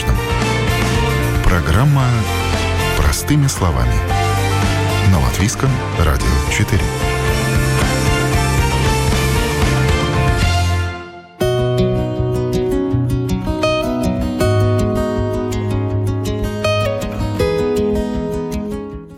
каждом. 0.00 0.16
Программа 1.44 2.06
«Простыми 2.96 3.46
словами». 3.46 3.94
На 5.10 5.20
Латвийском 5.20 5.70
радио 5.98 6.26
4. 6.50 6.80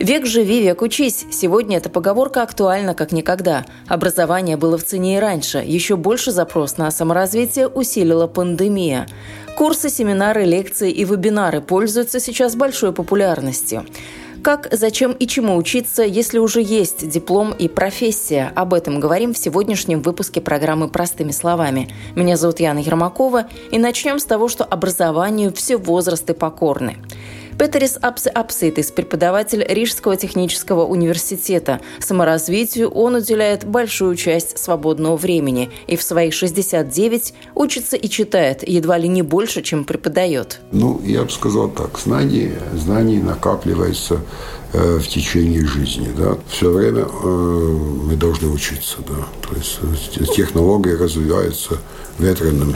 Век 0.03 0.25
живи, 0.25 0.61
век 0.61 0.81
учись. 0.81 1.25
Сегодня 1.31 1.77
эта 1.77 1.89
поговорка 1.89 2.43
актуальна 2.43 2.93
как 2.93 3.13
никогда. 3.13 3.65
Образование 3.87 4.57
было 4.57 4.77
в 4.77 4.83
цене 4.83 5.15
и 5.15 5.19
раньше. 5.19 5.59
Еще 5.59 5.95
больше 5.95 6.31
запрос 6.31 6.77
на 6.77 6.91
саморазвитие 6.91 7.69
усилила 7.69 8.27
пандемия. 8.27 9.07
Курсы, 9.55 9.89
семинары, 9.89 10.45
лекции 10.45 10.91
и 10.91 11.05
вебинары 11.05 11.61
пользуются 11.61 12.19
сейчас 12.19 12.55
большой 12.55 12.91
популярностью. 12.91 13.85
Как, 14.43 14.67
зачем 14.71 15.11
и 15.11 15.27
чему 15.27 15.55
учиться, 15.55 16.03
если 16.03 16.39
уже 16.39 16.61
есть 16.61 17.07
диплом 17.07 17.53
и 17.53 17.67
профессия? 17.67 18.51
Об 18.55 18.73
этом 18.73 18.99
говорим 18.99 19.33
в 19.33 19.37
сегодняшнем 19.37 20.01
выпуске 20.01 20.41
программы 20.41 20.89
«Простыми 20.89 21.31
словами». 21.31 21.87
Меня 22.15 22.35
зовут 22.35 22.59
Яна 22.59 22.79
Ермакова, 22.79 23.45
и 23.71 23.77
начнем 23.77 24.17
с 24.17 24.25
того, 24.25 24.49
что 24.49 24.65
образованию 24.65 25.53
все 25.53 25.77
возрасты 25.77 26.33
покорны. 26.33 26.97
Петерис 27.57 27.97
Апсе 28.01 28.29
Апситис, 28.29 28.91
преподаватель 28.91 29.63
Рижского 29.67 30.17
технического 30.17 30.85
университета. 30.85 31.81
Саморазвитию 31.99 32.89
он 32.89 33.15
уделяет 33.15 33.63
большую 33.63 34.15
часть 34.15 34.57
свободного 34.57 35.17
времени 35.17 35.69
и 35.85 35.95
в 35.95 36.03
свои 36.03 36.31
69 36.31 37.33
учится 37.53 37.95
и 37.95 38.09
читает 38.09 38.67
едва 38.67 38.97
ли 38.97 39.07
не 39.07 39.21
больше, 39.21 39.61
чем 39.61 39.85
преподает. 39.85 40.61
Ну, 40.71 40.99
я 41.03 41.23
бы 41.23 41.29
сказал 41.29 41.69
так, 41.69 41.99
знания, 41.99 42.59
знания 42.73 43.21
накапливаются 43.21 44.19
э, 44.73 44.97
в 44.97 45.07
течение 45.07 45.65
жизни. 45.65 46.09
Да? 46.17 46.37
Все 46.49 46.71
время 46.71 47.05
э, 47.05 47.27
мы 47.27 48.15
должны 48.15 48.47
учиться. 48.49 48.97
Да? 49.07 49.27
То 49.47 49.55
есть 49.55 49.79
э, 50.17 50.33
технологии 50.35 50.91
развиваются 50.91 51.77
ветреным 52.17 52.75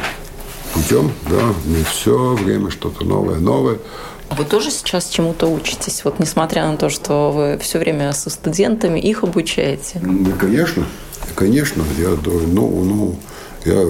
путем. 0.74 1.12
Да? 1.30 1.54
Мы 1.66 1.84
все 1.84 2.36
время 2.36 2.70
что-то 2.70 3.04
новое, 3.04 3.40
новое. 3.40 3.80
Вы 4.30 4.46
тоже 4.46 4.72
сейчас 4.72 5.10
чему-то 5.10 5.48
учитесь? 5.48 6.04
Вот 6.04 6.20
несмотря 6.20 6.68
на 6.68 6.78
то, 6.78 6.90
что 6.90 7.32
вы 7.32 7.58
все 7.60 7.80
время 7.80 8.12
со 8.14 8.30
студентами, 8.30 9.00
их 9.00 9.24
обучаете? 9.24 10.00
Да, 10.02 10.32
конечно. 10.32 10.86
Конечно. 11.36 11.84
Я, 11.98 12.10
ну, 12.26 12.84
ну, 12.84 13.20
я 13.66 13.84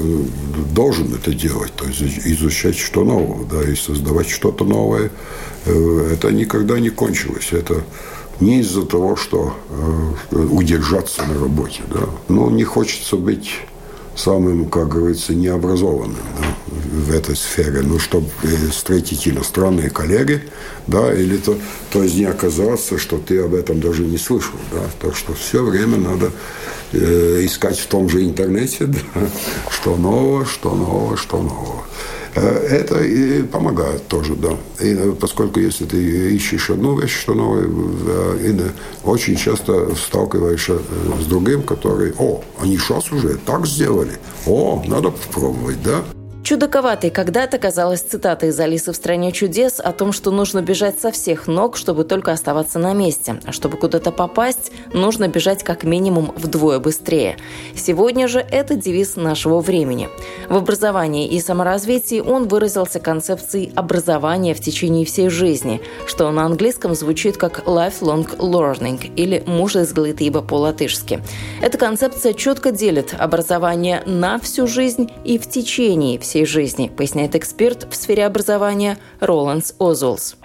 должен 0.73 1.13
это 1.13 1.33
делать, 1.33 1.73
то 1.75 1.85
есть 1.85 2.01
изучать 2.01 2.77
что 2.77 3.03
нового, 3.03 3.45
да, 3.45 3.63
и 3.63 3.75
создавать 3.75 4.29
что-то 4.29 4.63
новое. 4.63 5.11
Э, 5.65 6.09
это 6.13 6.31
никогда 6.31 6.79
не 6.79 6.89
кончилось. 6.89 7.49
Это 7.51 7.83
не 8.39 8.59
из-за 8.59 8.83
того, 8.83 9.15
что 9.15 9.55
э, 10.31 10.35
удержаться 10.35 11.23
на 11.23 11.39
работе, 11.39 11.81
да. 11.89 12.01
Но 12.27 12.49
не 12.49 12.63
хочется 12.63 13.17
быть 13.17 13.51
самым, 14.17 14.65
как 14.65 14.89
говорится, 14.89 15.33
необразованным 15.33 16.17
да, 16.39 16.47
в 16.67 17.13
этой 17.13 17.35
сфере. 17.35 17.81
Ну, 17.81 17.99
чтобы 17.99 18.27
э, 18.43 18.69
встретить 18.71 19.27
иностранные 19.27 19.89
коллеги, 19.89 20.43
да, 20.87 21.13
или 21.13 21.37
то, 21.37 21.57
то 21.91 22.03
есть 22.03 22.15
не 22.15 22.25
оказаться, 22.25 22.97
что 22.97 23.17
ты 23.17 23.39
об 23.39 23.53
этом 23.53 23.79
даже 23.79 24.03
не 24.03 24.17
слышал, 24.17 24.55
да. 24.71 24.81
Так 24.99 25.15
что 25.15 25.33
все 25.33 25.63
время 25.63 25.97
надо 25.97 26.31
э, 26.93 27.45
искать 27.45 27.77
в 27.77 27.87
том 27.87 28.09
же 28.09 28.23
интернете, 28.23 28.85
да, 28.87 28.99
что 29.69 29.95
нового, 29.95 30.45
что 30.45 30.73
нового, 30.73 31.15
что 31.15 31.37
нового. 31.37 31.83
Э, 32.37 32.67
это 32.67 33.47
помогает 33.51 34.07
тоже, 34.07 34.35
да. 34.35 34.51
И 34.79 34.93
э, 34.93 35.13
поскольку 35.19 35.59
если 35.59 35.85
ты 35.85 36.35
ищешь 36.35 36.69
одну 36.69 36.99
вещь, 36.99 37.19
что 37.19 37.33
новое, 37.33 37.65
и 37.65 38.55
очень 39.03 39.35
часто 39.35 39.95
сталкиваешься 39.95 40.79
с 41.19 41.25
другим, 41.25 41.63
который, 41.63 42.13
о, 42.17 42.43
они 42.59 42.77
сейчас 42.77 43.11
уже 43.11 43.37
так 43.37 43.65
сделали, 43.65 44.19
о, 44.45 44.83
надо 44.87 45.09
попробовать, 45.09 45.81
да. 45.83 46.03
Чудаковатой 46.47 47.09
когда-то 47.09 47.57
казалась 47.57 47.99
цитата 47.99 48.45
из 48.45 48.57
«Алисы 48.57 48.93
в 48.93 48.95
стране 48.95 49.33
чудес» 49.33 49.81
о 49.81 49.91
том, 49.91 50.13
что 50.13 50.31
нужно 50.31 50.61
бежать 50.61 50.97
со 50.97 51.11
всех 51.11 51.47
ног, 51.47 51.75
чтобы 51.75 52.05
только 52.05 52.31
оставаться 52.31 52.79
на 52.79 52.93
месте. 52.93 53.41
А 53.45 53.51
чтобы 53.51 53.75
куда-то 53.75 54.13
попасть, 54.13 54.71
нужно 54.93 55.27
бежать 55.27 55.63
как 55.63 55.83
минимум 55.83 56.31
вдвое 56.37 56.79
быстрее. 56.79 57.35
Сегодня 57.75 58.29
же 58.29 58.39
это 58.39 58.75
девиз 58.75 59.17
нашего 59.17 59.59
времени. 59.59 60.07
В 60.47 60.55
образовании 60.55 61.27
и 61.27 61.41
саморазвитии 61.41 62.21
он 62.21 62.47
выразился 62.47 63.01
концепцией 63.01 63.73
образования 63.75 64.53
в 64.53 64.61
течение 64.61 65.03
всей 65.03 65.27
жизни, 65.27 65.81
что 66.05 66.31
на 66.31 66.45
английском 66.45 66.95
звучит 66.95 67.35
как 67.35 67.67
lifelong 67.67 68.37
learning 68.37 69.13
или 69.17 69.43
мужеизглытиба 69.45 70.43
по-латышски. 70.43 71.21
Эта 71.61 71.77
концепция 71.77 72.31
четко 72.31 72.71
делит 72.71 73.13
образование 73.19 74.01
на 74.05 74.39
всю 74.39 74.65
жизнь 74.65 75.11
и 75.25 75.37
в 75.37 75.49
течение 75.49 76.17
всей 76.17 76.36
всей 76.37 76.45
жизни, 76.45 76.91
поясняет 76.95 77.33
эксперт 77.35 77.87
в 77.91 77.95
сфере 77.95 78.23
образования 78.23 78.99
Роландс 79.19 79.73
Озулс. 79.79 80.37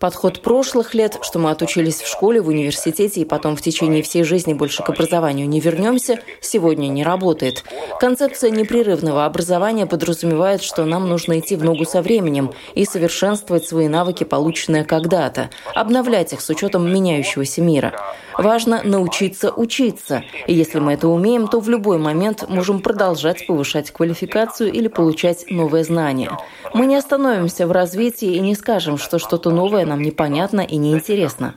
Подход 0.00 0.40
прошлых 0.40 0.94
лет, 0.94 1.18
что 1.22 1.38
мы 1.38 1.50
отучились 1.50 2.00
в 2.00 2.06
школе, 2.06 2.40
в 2.40 2.48
университете 2.48 3.20
и 3.20 3.24
потом 3.24 3.56
в 3.56 3.60
течение 3.60 4.02
всей 4.02 4.22
жизни 4.22 4.54
больше 4.54 4.82
к 4.82 4.88
образованию 4.88 5.48
не 5.48 5.60
вернемся, 5.60 6.20
сегодня 6.40 6.86
не 6.88 7.04
работает. 7.04 7.64
Концепция 8.00 8.50
непрерывного 8.50 9.26
образования 9.26 9.86
подразумевает, 9.86 10.62
что 10.62 10.84
нам 10.84 11.08
нужно 11.08 11.38
идти 11.40 11.56
в 11.56 11.64
ногу 11.64 11.84
со 11.84 12.00
временем 12.00 12.52
и 12.74 12.84
совершенствовать 12.84 13.66
свои 13.66 13.88
навыки, 13.88 14.24
полученные 14.24 14.84
когда-то, 14.84 15.50
обновлять 15.74 16.32
их 16.32 16.40
с 16.40 16.48
учетом 16.48 16.90
меняющегося 16.90 17.60
мира. 17.60 17.92
Важно 18.38 18.82
научиться 18.82 19.52
учиться, 19.52 20.24
и 20.46 20.54
если 20.54 20.80
мы 20.80 20.94
это 20.94 21.08
умеем, 21.08 21.48
то 21.48 21.60
в 21.60 21.68
любой 21.68 21.98
момент 21.98 22.48
можем 22.48 22.80
продолжать 22.80 23.46
повышать 23.46 23.90
квалификацию 23.90 24.72
или 24.72 24.88
получать 24.88 25.46
новые 25.50 25.84
знания. 25.84 26.30
Мы 26.72 26.86
не 26.86 26.96
остановимся 26.96 27.66
в 27.66 27.72
развитии 27.72 28.34
и 28.34 28.40
не 28.40 28.54
скажем, 28.54 28.98
что 28.98 29.18
что-то 29.18 29.50
новое 29.50 29.86
нам 29.86 30.02
непонятно 30.02 30.60
и 30.60 30.76
неинтересно. 30.76 31.54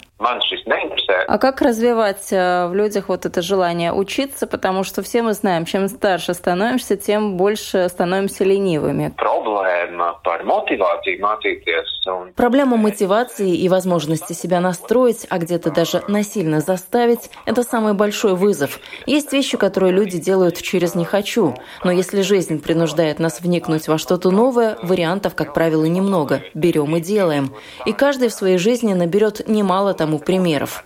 А 1.28 1.38
как 1.40 1.62
развивать 1.62 2.32
э, 2.32 2.68
в 2.68 2.74
людях 2.74 3.10
вот 3.10 3.26
это 3.26 3.42
желание 3.42 3.92
учиться? 3.92 4.48
Потому 4.48 4.86
что 4.86 5.02
все 5.02 5.22
мы 5.22 5.34
знаем, 5.34 5.66
чем 5.66 5.90
старше 5.90 6.34
становимся, 6.34 6.96
тем 6.96 7.36
больше 7.36 7.90
становимся 7.90 8.46
ленивыми. 8.46 9.14
Проблема 12.36 12.78
мотивации 12.78 13.58
и 13.58 13.68
возможности 13.68 14.32
себя 14.32 14.62
настроить, 14.62 15.28
а 15.30 15.38
где-то 15.38 15.70
даже 15.72 16.02
насильно 16.08 16.62
заставить– 16.62 17.30
это 17.46 17.64
самый 17.64 17.94
большой 17.94 18.36
вызов. 18.36 18.80
Есть 19.06 19.34
вещи, 19.34 19.58
которые 19.58 19.92
люди 19.92 20.20
делают 20.20 20.62
через 20.62 20.96
«не 20.96 21.04
хочу», 21.04 21.56
но 21.84 21.92
если 21.92 22.22
жизнь 22.22 22.62
принуждает 22.62 23.20
нас 23.20 23.42
вникнуть 23.42 23.90
во 23.90 23.98
что-то 23.98 24.32
новое, 24.32 24.78
вариантов, 24.82 25.36
как 25.36 25.54
правило, 25.54 25.84
немного. 25.84 26.42
Берем 26.54 26.96
и 26.96 27.02
делаем. 27.02 27.54
И 27.86 27.92
каждый 27.92 28.30
в 28.30 28.34
своей 28.34 28.58
жизни 28.58 28.94
наберет 28.94 29.46
немало 29.50 29.94
тому 29.94 30.20
примеров. 30.20 30.86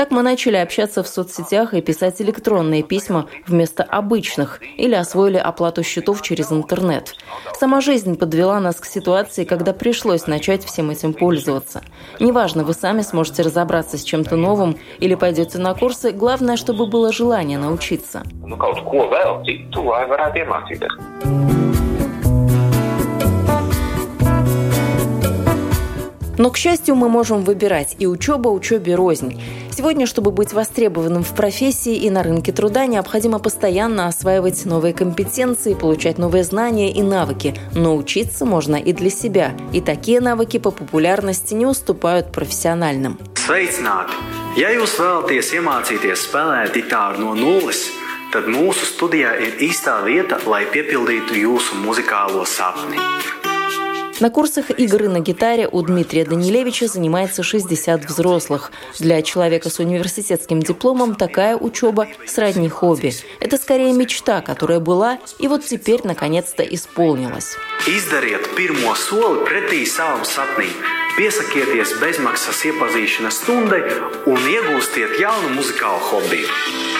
Так 0.00 0.12
мы 0.12 0.22
начали 0.22 0.56
общаться 0.56 1.02
в 1.02 1.08
соцсетях 1.08 1.74
и 1.74 1.82
писать 1.82 2.22
электронные 2.22 2.82
письма 2.82 3.26
вместо 3.46 3.82
обычных 3.82 4.58
или 4.78 4.94
освоили 4.94 5.36
оплату 5.36 5.82
счетов 5.82 6.22
через 6.22 6.50
интернет. 6.50 7.16
Сама 7.52 7.82
жизнь 7.82 8.16
подвела 8.16 8.60
нас 8.60 8.76
к 8.76 8.86
ситуации, 8.86 9.44
когда 9.44 9.74
пришлось 9.74 10.26
начать 10.26 10.64
всем 10.64 10.88
этим 10.88 11.12
пользоваться. 11.12 11.82
Неважно, 12.18 12.64
вы 12.64 12.72
сами 12.72 13.02
сможете 13.02 13.42
разобраться 13.42 13.98
с 13.98 14.02
чем-то 14.02 14.36
новым 14.36 14.78
или 15.00 15.14
пойдете 15.14 15.58
на 15.58 15.74
курсы, 15.74 16.12
главное, 16.12 16.56
чтобы 16.56 16.86
было 16.86 17.12
желание 17.12 17.58
научиться. 17.58 18.22
Nu, 18.42 18.56
Но, 26.40 26.50
к 26.50 26.56
счастью, 26.56 26.94
мы 26.94 27.10
можем 27.10 27.44
выбирать 27.44 27.96
и 27.98 28.06
учеба 28.06 28.48
учебе 28.48 28.94
рознь. 28.94 29.38
Сегодня, 29.76 30.06
чтобы 30.06 30.30
быть 30.30 30.54
востребованным 30.54 31.22
в 31.22 31.34
профессии 31.34 31.94
и 31.94 32.08
на 32.08 32.22
рынке 32.22 32.50
труда, 32.50 32.86
необходимо 32.86 33.38
постоянно 33.38 34.06
осваивать 34.06 34.64
новые 34.64 34.94
компетенции, 34.94 35.74
получать 35.74 36.16
новые 36.16 36.42
знания 36.42 36.90
и 36.94 37.02
навыки. 37.02 37.54
Но 37.74 37.94
учиться 37.94 38.46
можно 38.46 38.76
и 38.76 38.94
для 38.94 39.10
себя. 39.10 39.52
И 39.74 39.82
такие 39.82 40.22
навыки 40.22 40.58
по 40.58 40.70
популярности 40.70 41.52
не 41.52 41.66
уступают 41.66 42.32
профессиональным. 42.32 43.18
Sveicināti! 43.34 44.16
Ja 44.56 44.72
jūs 44.72 44.96
vēlaties 44.96 45.52
iemācīties 45.60 46.24
spēlēt 46.24 46.72
ģitāru 46.72 47.20
no 47.20 47.34
nulles, 47.36 47.84
tad 48.32 48.48
mūsu 48.48 48.88
studijā 48.88 49.36
ir 49.44 49.60
īstā 49.68 50.00
vieta, 50.08 50.40
lai 50.48 50.64
piepildītu 50.72 51.36
jūsu 51.36 51.84
muzikālo 51.84 52.48
sapni. 52.48 52.96
На 54.20 54.28
курсах 54.28 54.70
игры 54.70 55.08
на 55.08 55.20
гитаре 55.20 55.66
у 55.66 55.80
Дмитрия 55.80 56.26
Данилевича 56.26 56.88
занимается 56.88 57.42
60 57.42 58.04
взрослых. 58.04 58.70
Для 58.98 59.22
человека 59.22 59.70
с 59.70 59.78
университетским 59.78 60.60
дипломом 60.60 61.14
такая 61.14 61.56
учеба 61.56 62.06
сродни 62.26 62.68
хобби. 62.68 63.14
Это 63.40 63.56
скорее 63.56 63.94
мечта, 63.94 64.42
которая 64.42 64.78
была 64.78 65.18
и 65.38 65.48
вот 65.48 65.64
теперь 65.64 66.00
наконец-то 66.04 66.62
исполнилась. 66.62 67.56
Izdariet 67.86 68.44
pirmo 68.54 68.94
soli 68.94 69.40
pretī 69.48 69.86
savam 69.86 70.24
sapnim. 70.24 70.76
Piesakieties 71.16 71.96
bezmaksas 72.00 72.60
iepazīšanās 72.68 73.40
stundai 73.40 73.80
un 74.28 74.40
iegūstiet 74.52 75.16
jaunu 75.16 75.56
muzikālu 75.56 76.04
hobiju. 76.12 76.99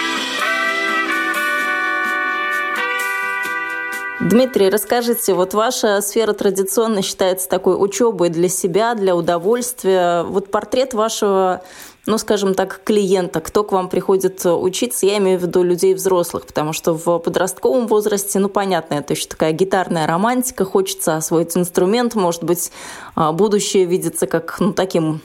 Дмитрий, 4.21 4.69
расскажите, 4.69 5.33
вот 5.33 5.55
ваша 5.55 6.03
сфера 6.03 6.35
традиционно 6.35 7.01
считается 7.01 7.49
такой 7.49 7.75
учебой 7.83 8.29
для 8.29 8.51
себя, 8.51 8.95
для 8.95 9.17
удовольствия. 9.17 10.25
Вот 10.25 10.51
портрет 10.51 10.93
вашего 10.93 11.63
ну, 12.07 12.19
скажем 12.19 12.55
так, 12.55 12.81
клиента, 12.85 13.41
кто 13.41 13.63
к 13.63 13.73
вам 13.73 13.89
приходит 13.89 14.45
учиться, 14.45 15.07
я 15.07 15.19
имею 15.19 15.39
в 15.39 15.43
виду 15.43 15.63
людей 15.63 15.95
взрослых, 15.95 16.47
потому 16.47 16.73
что 16.73 16.95
в 16.95 17.19
подростковом 17.19 17.87
возрасте, 17.87 18.39
ну, 18.39 18.49
понятно, 18.49 18.95
это 18.95 19.13
еще 19.13 19.29
такая 19.29 19.53
гитарная 19.53 20.07
романтика, 20.07 20.65
хочется 20.65 21.17
освоить 21.17 21.57
инструмент, 21.57 22.15
может 22.15 22.43
быть, 22.43 22.73
а, 23.15 23.33
будущее 23.33 23.85
видится 23.85 24.27
как, 24.27 24.57
ну, 24.61 24.73
таким 24.73 25.21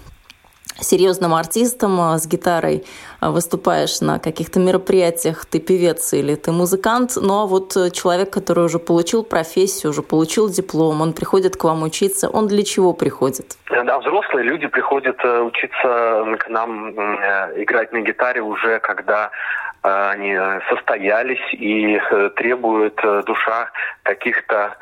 серьезным 0.79 1.33
артистом 1.33 1.99
а, 1.99 2.17
с 2.17 2.27
гитарой 2.27 2.83
а, 3.19 3.31
выступаешь 3.31 4.01
на 4.01 4.19
каких-то 4.19 4.59
мероприятиях, 4.59 5.45
ты 5.45 5.59
певец 5.59 6.13
или 6.13 6.35
ты 6.35 6.51
музыкант, 6.51 7.11
но 7.15 7.47
вот 7.47 7.73
человек, 7.93 8.29
который 8.29 8.65
уже 8.65 8.79
получил 8.79 9.23
профессию, 9.23 9.91
уже 9.91 10.01
получил 10.01 10.49
диплом, 10.49 11.01
он 11.01 11.13
приходит 11.13 11.55
к 11.55 11.63
вам 11.63 11.83
учиться, 11.83 12.29
он 12.29 12.47
для 12.47 12.63
чего 12.63 12.93
приходит? 12.93 13.57
Да, 13.69 13.99
взрослые 13.99 14.45
люди 14.45 14.67
приходят 14.67 15.17
э, 15.23 15.41
учиться 15.41 16.37
к 16.39 16.49
нам 16.49 16.89
э, 16.89 17.63
играть 17.63 17.91
на 17.91 18.01
гитаре 18.01 18.41
уже 18.41 18.79
когда 18.79 19.31
э, 19.83 20.09
они 20.11 20.37
состоялись 20.69 21.53
и 21.53 21.99
требуют 22.35 22.99
душа 23.25 23.71
каких-то 24.03 24.77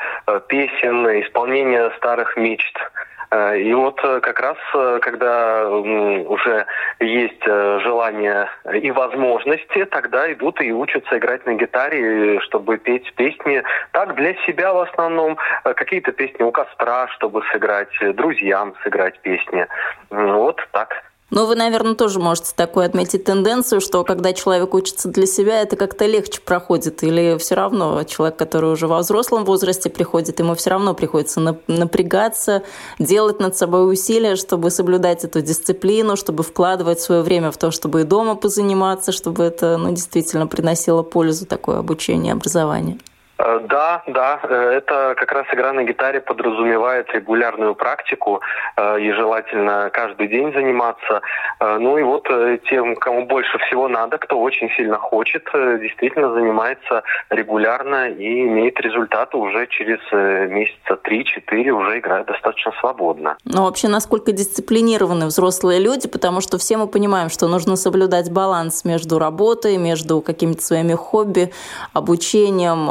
песен, 0.47 1.05
исполнения 1.21 1.91
старых 1.97 2.37
мечт. 2.37 2.77
Э, 3.33 3.57
и 3.57 3.73
вот 3.73 3.99
э, 4.03 4.19
как 4.19 4.39
раз, 4.39 4.57
э, 4.75 4.99
когда 5.01 5.67
уже 5.67 6.67
есть 6.99 7.43
желание 7.43 8.47
и 8.71 8.91
возможности, 8.91 9.85
тогда 9.85 10.31
идут 10.31 10.61
и 10.61 10.71
учатся 10.71 11.17
играть 11.17 11.45
на 11.45 11.55
гитаре, 11.55 12.39
чтобы 12.41 12.77
петь 12.77 13.11
песни 13.15 13.63
так 13.91 14.15
для 14.15 14.35
себя 14.45 14.73
в 14.73 14.81
основном, 14.81 15.37
какие-то 15.63 16.11
песни 16.11 16.43
у 16.43 16.51
костра, 16.51 17.07
чтобы 17.09 17.41
сыграть, 17.51 17.89
друзьям 18.15 18.75
сыграть 18.83 19.19
песни. 19.21 19.65
Вот 20.09 20.61
так. 20.71 21.12
Но 21.29 21.47
вы, 21.47 21.55
наверное, 21.55 21.95
тоже 21.95 22.19
можете 22.19 22.51
такую 22.55 22.85
отметить 22.85 23.23
тенденцию, 23.23 23.81
что 23.81 24.03
когда 24.03 24.33
человек 24.33 24.73
учится 24.73 25.09
для 25.09 25.25
себя, 25.25 25.61
это 25.61 25.75
как-то 25.75 26.05
легче 26.05 26.39
проходит. 26.41 27.03
Или 27.03 27.37
все 27.39 27.55
равно 27.55 28.03
человек, 28.03 28.37
который 28.37 28.71
уже 28.71 28.87
во 28.87 28.99
взрослом 28.99 29.43
возрасте 29.43 29.89
приходит, 29.89 30.39
ему 30.39 30.53
все 30.53 30.69
равно 30.69 30.93
приходится 30.93 31.39
напрягаться, 31.67 32.61
делать 32.99 33.39
над 33.39 33.57
собой 33.57 33.91
усилия, 33.91 34.35
чтобы 34.35 34.69
соблюдать 34.69 35.23
эту 35.23 35.41
дисциплину, 35.41 36.15
чтобы 36.15 36.43
вкладывать 36.43 36.99
свое 36.99 37.21
время 37.21 37.51
в 37.51 37.57
то, 37.57 37.71
чтобы 37.71 38.01
и 38.01 38.03
дома 38.03 38.35
позаниматься, 38.35 39.11
чтобы 39.11 39.43
это 39.43 39.77
ну, 39.77 39.91
действительно 39.91 40.45
приносило 40.45 41.01
пользу, 41.01 41.45
такое 41.45 41.79
обучение, 41.79 42.33
образование. 42.33 42.99
Э, 43.43 43.59
да, 43.67 44.03
да, 44.07 44.39
э, 44.43 44.55
это 44.77 45.15
как 45.17 45.31
раз 45.31 45.45
игра 45.53 45.73
на 45.73 45.83
гитаре 45.83 46.21
подразумевает 46.21 47.11
регулярную 47.13 47.75
практику 47.75 48.41
э, 48.77 49.01
и 49.01 49.11
желательно 49.11 49.89
каждый 49.91 50.27
день 50.27 50.53
заниматься. 50.53 51.21
Ну 51.59 51.97
и 51.97 52.03
вот 52.03 52.27
тем, 52.69 52.95
кому 52.95 53.25
больше 53.25 53.57
всего 53.59 53.87
надо, 53.87 54.17
кто 54.17 54.39
очень 54.39 54.69
сильно 54.75 54.97
хочет, 54.97 55.43
действительно 55.53 56.33
занимается 56.33 57.03
регулярно 57.29 58.09
и 58.09 58.41
имеет 58.47 58.79
результаты 58.79 59.37
уже 59.37 59.67
через 59.67 59.99
месяца 60.49 60.99
3-4, 61.03 61.69
уже 61.69 61.99
играет 61.99 62.27
достаточно 62.27 62.73
свободно. 62.79 63.37
Ну 63.45 63.63
вообще, 63.63 63.87
насколько 63.87 64.31
дисциплинированы 64.31 65.27
взрослые 65.27 65.79
люди, 65.79 66.07
потому 66.07 66.41
что 66.41 66.57
все 66.57 66.77
мы 66.77 66.87
понимаем, 66.87 67.29
что 67.29 67.47
нужно 67.47 67.75
соблюдать 67.75 68.31
баланс 68.31 68.83
между 68.83 69.19
работой, 69.19 69.77
между 69.77 70.21
какими-то 70.21 70.61
своими 70.61 70.93
хобби, 70.93 71.51
обучением, 71.93 72.89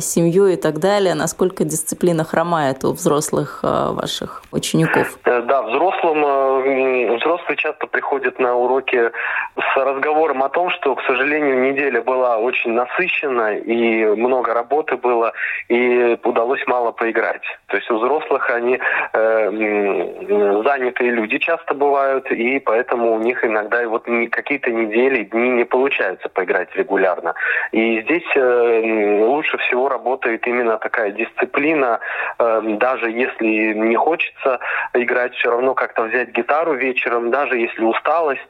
семью 0.00 0.46
и 0.46 0.56
так 0.56 0.78
далее, 0.78 1.14
насколько 1.14 1.64
дисциплина 1.64 2.24
хромает 2.24 2.84
у 2.84 2.92
взрослых 2.92 3.60
э, 3.62 3.66
ваших 3.92 4.42
учеников? 4.52 5.18
Э, 5.24 5.42
да, 5.42 5.62
взрослым, 5.62 6.24
э, 6.24 7.16
взрослые 7.16 7.56
часто 7.56 7.86
приходят 7.86 8.38
на 8.38 8.54
уроки 8.54 9.10
с 9.56 9.76
разговором 9.76 10.42
о 10.42 10.48
том, 10.48 10.70
что, 10.70 10.94
к 10.94 11.02
сожалению, 11.02 11.60
неделя 11.60 12.02
была 12.02 12.38
очень 12.38 12.72
насыщена, 12.72 13.56
и 13.56 14.04
много 14.04 14.54
работы 14.54 14.96
было, 14.96 15.32
и 15.68 16.18
удалось 16.24 16.64
мало 16.66 16.92
поиграть. 16.92 17.42
То 17.66 17.76
есть 17.76 17.90
у 17.90 17.98
взрослых 17.98 18.50
они 18.50 18.78
э, 19.12 20.62
занятые 20.64 21.10
люди 21.10 21.38
часто 21.38 21.74
бывают, 21.74 22.30
и 22.30 22.58
поэтому 22.58 23.14
у 23.14 23.18
них 23.18 23.44
иногда 23.44 23.86
вот 23.88 24.06
какие-то 24.30 24.70
недели, 24.70 25.24
дни 25.24 25.50
не 25.50 25.64
получается 25.64 26.28
поиграть 26.28 26.74
регулярно. 26.74 27.34
И 27.72 28.00
здесь 28.02 28.26
э, 28.34 29.24
лучше 29.24 29.58
всего 29.68 29.88
работает 29.88 30.46
именно 30.46 30.78
такая 30.78 31.12
дисциплина, 31.12 32.00
э, 32.38 32.60
даже 32.78 33.10
если 33.10 33.74
не 33.74 33.96
хочется 33.96 34.58
играть, 34.94 35.34
все 35.34 35.50
равно 35.50 35.74
как-то 35.74 36.02
взять 36.02 36.30
гитару 36.30 36.74
вечером, 36.74 37.30
даже 37.30 37.56
если 37.58 37.84
усталость 37.84 38.40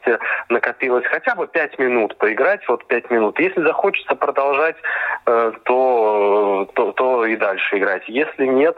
накопилась, 0.49 1.05
хотя 1.07 1.35
бы 1.35 1.47
пять 1.47 1.79
минут 1.79 2.17
поиграть, 2.17 2.67
вот 2.69 2.87
пять 2.87 3.11
минут. 3.11 3.39
Если 3.39 3.63
захочется 3.63 4.15
продолжать, 4.15 4.77
э, 5.27 5.53
то, 5.65 6.69
то, 6.75 6.93
то 6.93 7.27
и 7.27 7.37
дальше 7.37 7.79
играть. 7.79 8.09
Если 8.09 8.47
нет, 8.47 8.77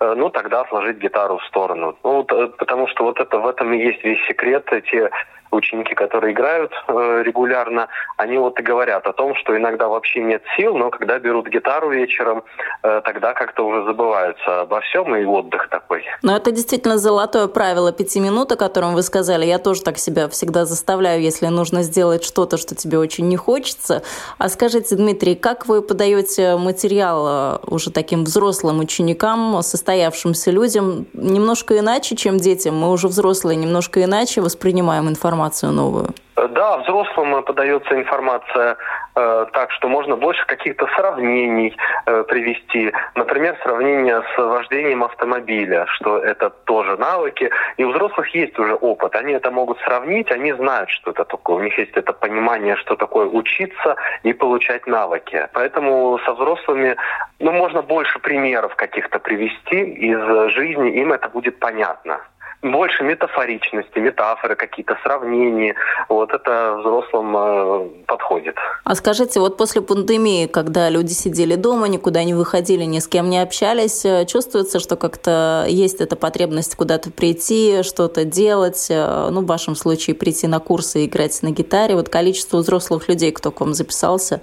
э, 0.00 0.14
ну 0.16 0.30
тогда 0.30 0.64
сложить 0.66 0.98
гитару 0.98 1.38
в 1.38 1.44
сторону. 1.44 1.96
Ну, 2.02 2.24
потому 2.24 2.86
что 2.88 3.04
вот 3.04 3.20
это 3.20 3.38
в 3.38 3.46
этом 3.46 3.72
и 3.72 3.78
есть 3.78 4.02
весь 4.04 4.24
секрет. 4.26 4.68
Те 4.90 5.10
ученики, 5.52 5.94
которые 5.94 6.32
играют 6.32 6.72
э, 6.88 7.22
регулярно, 7.24 7.88
они 8.16 8.38
вот 8.38 8.58
и 8.58 8.62
говорят 8.62 9.06
о 9.06 9.12
том, 9.12 9.34
что 9.36 9.56
иногда 9.56 9.88
вообще 9.88 10.22
нет 10.22 10.42
сил, 10.56 10.76
но 10.76 10.90
когда 10.90 11.18
берут 11.18 11.48
гитару 11.48 11.90
вечером, 11.90 12.42
э, 12.82 13.02
тогда 13.04 13.34
как-то 13.34 13.66
уже 13.66 13.84
забываются 13.84 14.62
обо 14.62 14.80
всем, 14.80 15.14
и 15.14 15.24
отдых 15.24 15.68
такой. 15.68 16.04
Но 16.22 16.36
это 16.36 16.50
действительно 16.50 16.98
золотое 16.98 17.48
правило 17.48 17.92
пяти 17.92 18.20
минут, 18.20 18.52
о 18.52 18.56
котором 18.56 18.94
вы 18.94 19.02
сказали. 19.02 19.44
Я 19.44 19.58
тоже 19.58 19.82
так 19.82 19.98
себя 19.98 20.28
всегда 20.28 20.64
заставляю, 20.64 21.20
если 21.20 21.46
нужно 21.46 21.82
сделать 21.82 22.24
что-то, 22.24 22.56
что 22.56 22.74
тебе 22.74 22.98
очень 22.98 23.28
не 23.28 23.36
хочется. 23.36 24.02
А 24.38 24.48
скажите, 24.48 24.96
Дмитрий, 24.96 25.34
как 25.34 25.66
вы 25.66 25.82
подаете 25.82 26.56
материал 26.56 27.26
э, 27.26 27.58
уже 27.66 27.90
таким 27.90 28.24
взрослым 28.24 28.80
ученикам, 28.80 29.62
состоявшимся 29.62 30.50
людям, 30.50 31.06
немножко 31.12 31.78
иначе, 31.78 32.16
чем 32.16 32.38
детям? 32.38 32.76
Мы 32.76 32.90
уже 32.90 33.08
взрослые, 33.08 33.56
немножко 33.56 34.02
иначе 34.02 34.40
воспринимаем 34.40 35.08
информацию 35.08 35.41
информацию 35.42 35.72
новую? 35.72 36.08
Да, 36.34 36.78
взрослым 36.78 37.42
подается 37.42 37.94
информация 37.94 38.76
э, 39.14 39.46
так, 39.52 39.70
что 39.72 39.88
можно 39.88 40.16
больше 40.16 40.46
каких-то 40.46 40.86
сравнений 40.96 41.76
э, 42.06 42.24
привести. 42.24 42.92
Например, 43.14 43.56
сравнение 43.62 44.22
с 44.34 44.38
вождением 44.38 45.04
автомобиля, 45.04 45.86
что 45.88 46.18
это 46.18 46.50
тоже 46.50 46.96
навыки. 46.96 47.50
И 47.76 47.84
у 47.84 47.90
взрослых 47.90 48.34
есть 48.34 48.58
уже 48.58 48.74
опыт. 48.74 49.14
Они 49.14 49.34
это 49.34 49.50
могут 49.50 49.78
сравнить, 49.80 50.30
они 50.32 50.52
знают, 50.54 50.88
что 50.90 51.10
это 51.10 51.24
такое. 51.24 51.56
У 51.56 51.62
них 51.62 51.78
есть 51.78 51.96
это 51.96 52.12
понимание, 52.12 52.76
что 52.76 52.96
такое 52.96 53.26
учиться 53.26 53.96
и 54.22 54.32
получать 54.32 54.86
навыки. 54.86 55.48
Поэтому 55.52 56.18
со 56.24 56.32
взрослыми 56.32 56.96
ну, 57.40 57.52
можно 57.52 57.82
больше 57.82 58.18
примеров 58.18 58.74
каких-то 58.76 59.18
привести 59.18 59.80
из 59.80 60.52
жизни, 60.52 60.92
им 61.00 61.12
это 61.12 61.28
будет 61.28 61.58
понятно 61.58 62.20
больше 62.62 63.02
метафоричности, 63.02 63.98
метафоры 63.98 64.54
какие-то, 64.54 64.96
сравнения. 65.02 65.74
Вот 66.08 66.32
это 66.32 66.76
взрослым 66.78 67.36
э, 67.36 67.88
подходит. 68.06 68.54
А 68.84 68.94
скажите, 68.94 69.40
вот 69.40 69.56
после 69.56 69.82
пандемии, 69.82 70.46
когда 70.46 70.88
люди 70.88 71.12
сидели 71.12 71.56
дома, 71.56 71.88
никуда 71.88 72.22
не 72.22 72.34
выходили, 72.34 72.84
ни 72.84 73.00
с 73.00 73.08
кем 73.08 73.28
не 73.28 73.40
общались, 73.40 74.04
э, 74.04 74.24
чувствуется, 74.26 74.78
что 74.78 74.96
как-то 74.96 75.64
есть 75.68 76.00
эта 76.00 76.14
потребность 76.14 76.76
куда-то 76.76 77.10
прийти, 77.10 77.82
что-то 77.82 78.24
делать, 78.24 78.86
э, 78.90 79.28
ну, 79.30 79.40
в 79.40 79.46
вашем 79.46 79.74
случае 79.74 80.14
прийти 80.14 80.46
на 80.46 80.60
курсы 80.60 81.02
и 81.02 81.06
играть 81.06 81.42
на 81.42 81.50
гитаре. 81.50 81.96
Вот 81.96 82.08
количество 82.08 82.58
взрослых 82.58 83.08
людей, 83.08 83.32
кто 83.32 83.50
к 83.50 83.60
вам 83.60 83.74
записался, 83.74 84.40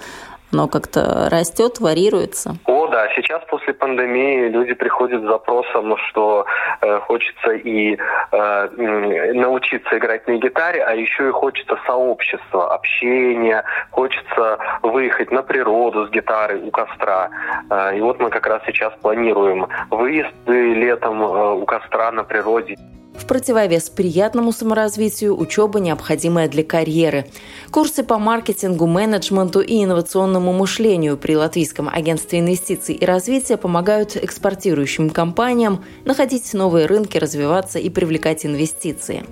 оно 0.51 0.67
как-то 0.67 1.27
растет, 1.29 1.79
варьируется? 1.79 2.57
О, 2.65 2.78
да, 2.89 3.08
сейчас 3.15 3.41
после 3.50 3.74
пандемии 3.74 4.50
люди 4.50 4.74
приходят 4.74 5.22
с 5.24 5.27
запросом, 5.27 5.96
что 6.10 6.46
э, 6.81 7.00
хочется 7.00 7.51
и 7.51 7.98
э, 8.31 9.34
научиться 9.34 9.98
играть 9.98 10.27
на 10.27 10.38
гитаре, 10.38 10.84
а 10.84 10.93
еще 10.93 11.29
и 11.29 11.31
хочется 11.31 11.79
сообщества, 11.86 12.74
общения, 12.74 13.63
хочется 13.91 14.60
выехать 14.84 15.31
на 15.31 15.41
природу 15.43 16.08
с 16.08 16.10
гитарой 16.10 16.62
у 16.62 16.72
костра. 16.72 17.29
Э, 17.69 17.98
и 17.98 18.01
вот 18.01 18.19
мы 18.19 18.29
как 18.29 18.48
раз 18.48 18.62
сейчас 18.65 18.93
планируем 19.01 19.67
выезды 19.89 20.74
летом 20.74 21.22
э, 21.22 21.53
у 21.53 21.65
костра 21.65 22.12
на 22.12 22.24
природе. 22.24 22.77
В 23.19 23.25
противовес 23.25 23.89
приятному 23.89 24.53
саморазвитию 24.53 25.38
учеба 25.38 25.79
необходимая 25.79 26.47
для 26.47 26.63
карьеры. 26.63 27.25
Курсы 27.69 28.01
по 28.01 28.17
маркетингу, 28.17 28.88
менеджменту 28.88 29.59
и 29.59 29.83
инновационному 29.83 30.53
мышлению 30.53 31.17
при 31.17 31.35
Латвийском 31.35 31.89
агентстве 31.89 32.39
инвестиций 32.39 32.95
и 32.95 33.05
развития 33.05 33.57
помогают 33.57 34.15
экспортирующим 34.15 35.09
компаниям 35.09 35.83
находить 36.05 36.53
новые 36.53 36.85
рынки, 36.85 37.17
развиваться 37.17 37.77
и 37.77 37.89
привлекать 37.89 38.45
инвестиции. 38.45 39.25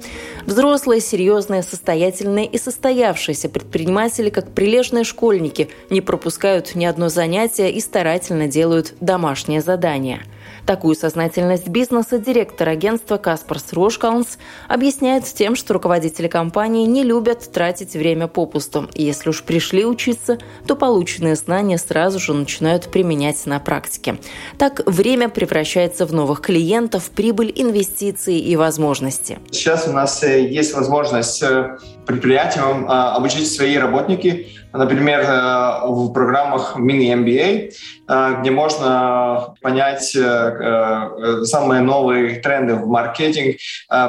Взрослые, 0.46 1.00
серьезные, 1.00 1.64
состоятельные 1.64 2.46
и 2.46 2.58
состоявшиеся 2.58 3.48
предприниматели, 3.48 4.30
как 4.30 4.52
прилежные 4.52 5.06
школьники, 5.06 5.70
не 5.90 6.02
пропускают 6.02 6.76
ни 6.76 6.84
одно 6.84 7.08
занятие 7.08 7.72
и 7.72 7.80
старательно 7.80 8.48
делают 8.48 8.96
домашнее 9.00 9.62
задание– 9.62 10.24
Такую 10.68 10.96
сознательность 10.96 11.70
бизнеса 11.70 12.20
директор 12.20 12.68
агентства 12.68 13.16
Каспарс 13.16 13.72
Рошкаунс 13.72 14.38
объясняет 14.68 15.24
тем, 15.24 15.56
что 15.56 15.74
руководители 15.74 16.28
компании 16.28 16.86
не 16.86 17.04
любят 17.04 17.50
тратить 17.54 17.94
время 17.94 18.28
попусту. 18.28 18.90
И 18.94 19.02
если 19.02 19.30
уж 19.30 19.44
пришли 19.44 19.86
учиться, 19.86 20.38
то 20.68 20.76
полученные 20.76 21.38
знания 21.38 21.78
сразу 21.78 22.20
же 22.20 22.34
начинают 22.34 22.92
применять 22.92 23.46
на 23.46 23.62
практике. 23.62 24.18
Так 24.58 24.82
время 24.86 25.30
превращается 25.30 26.06
в 26.06 26.14
новых 26.14 26.42
клиентов, 26.42 27.12
прибыль, 27.12 27.54
инвестиции 27.56 28.38
и 28.38 28.58
возможности. 28.58 29.40
Сейчас 29.52 29.88
у 29.88 29.94
нас 29.94 30.22
э, 30.22 30.50
есть 30.50 30.74
возможность 30.74 31.42
э, 31.44 31.78
предприятиям 32.08 32.86
а, 32.90 33.16
обучить 33.16 33.52
свои 33.52 33.78
работники 33.78 34.48
например, 34.78 35.22
э, 35.22 35.80
в 35.86 36.12
программах 36.14 36.78
мини-MBA, 36.78 37.72
э, 38.10 38.36
где 38.40 38.52
можно 38.52 39.56
понять 39.62 40.16
э, 40.16 41.44
самые 41.44 41.82
новые 41.82 42.40
тренды 42.40 42.76
в 42.76 42.88
маркетинг, 42.88 43.58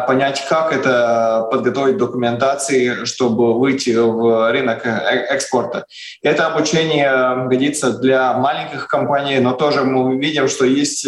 понять, 0.07 0.45
как 0.49 0.73
это 0.73 1.49
подготовить 1.51 1.97
документации, 1.97 3.05
чтобы 3.05 3.59
выйти 3.59 3.91
в 3.91 4.51
рынок 4.51 4.85
экспорта. 4.85 5.87
Это 6.23 6.47
обучение 6.47 7.47
годится 7.49 7.99
для 7.99 8.35
маленьких 8.35 8.87
компаний, 8.89 9.41
но 9.41 9.53
тоже 9.53 9.85
мы 9.85 10.19
видим, 10.19 10.49
что 10.49 10.65
есть 10.65 11.07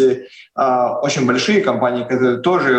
очень 0.55 1.25
большие 1.25 1.61
компании, 1.61 2.03
которые 2.03 2.37
тоже 2.37 2.73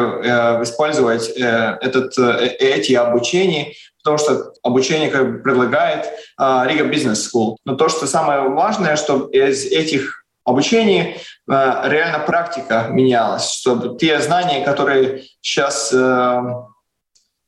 используют 0.62 1.22
этот, 1.36 2.18
эти 2.18 2.94
обучения 2.94 3.72
потому 4.02 4.18
что 4.18 4.52
обучение 4.62 5.10
как 5.10 5.42
предлагает 5.42 6.06
uh, 6.40 6.66
Riga 6.66 6.90
Business 6.90 7.28
School. 7.32 7.56
Но 7.64 7.76
то, 7.76 7.88
что 7.88 8.06
самое 8.06 8.48
важное, 8.48 8.96
чтобы 8.96 9.30
из 9.32 9.64
этих 9.66 10.24
обучений 10.44 11.16
uh, 11.50 11.88
реально 11.88 12.20
практика 12.20 12.88
менялась, 12.90 13.50
чтобы 13.50 13.96
те 13.96 14.20
знания, 14.20 14.64
которые 14.64 15.24
сейчас 15.40 15.92
uh, 15.92 16.64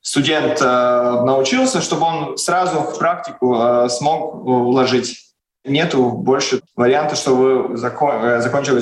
студент 0.00 0.60
uh, 0.60 1.24
научился, 1.24 1.80
чтобы 1.80 2.06
он 2.06 2.38
сразу 2.38 2.80
в 2.80 2.98
практику 2.98 3.54
uh, 3.54 3.88
смог 3.88 4.34
вложить 4.34 5.33
нету 5.64 6.10
больше 6.10 6.60
варианта, 6.76 7.16
что 7.16 7.34
вы 7.34 7.76
закон, 7.76 8.14
э, 8.22 8.40
закончили 8.40 8.80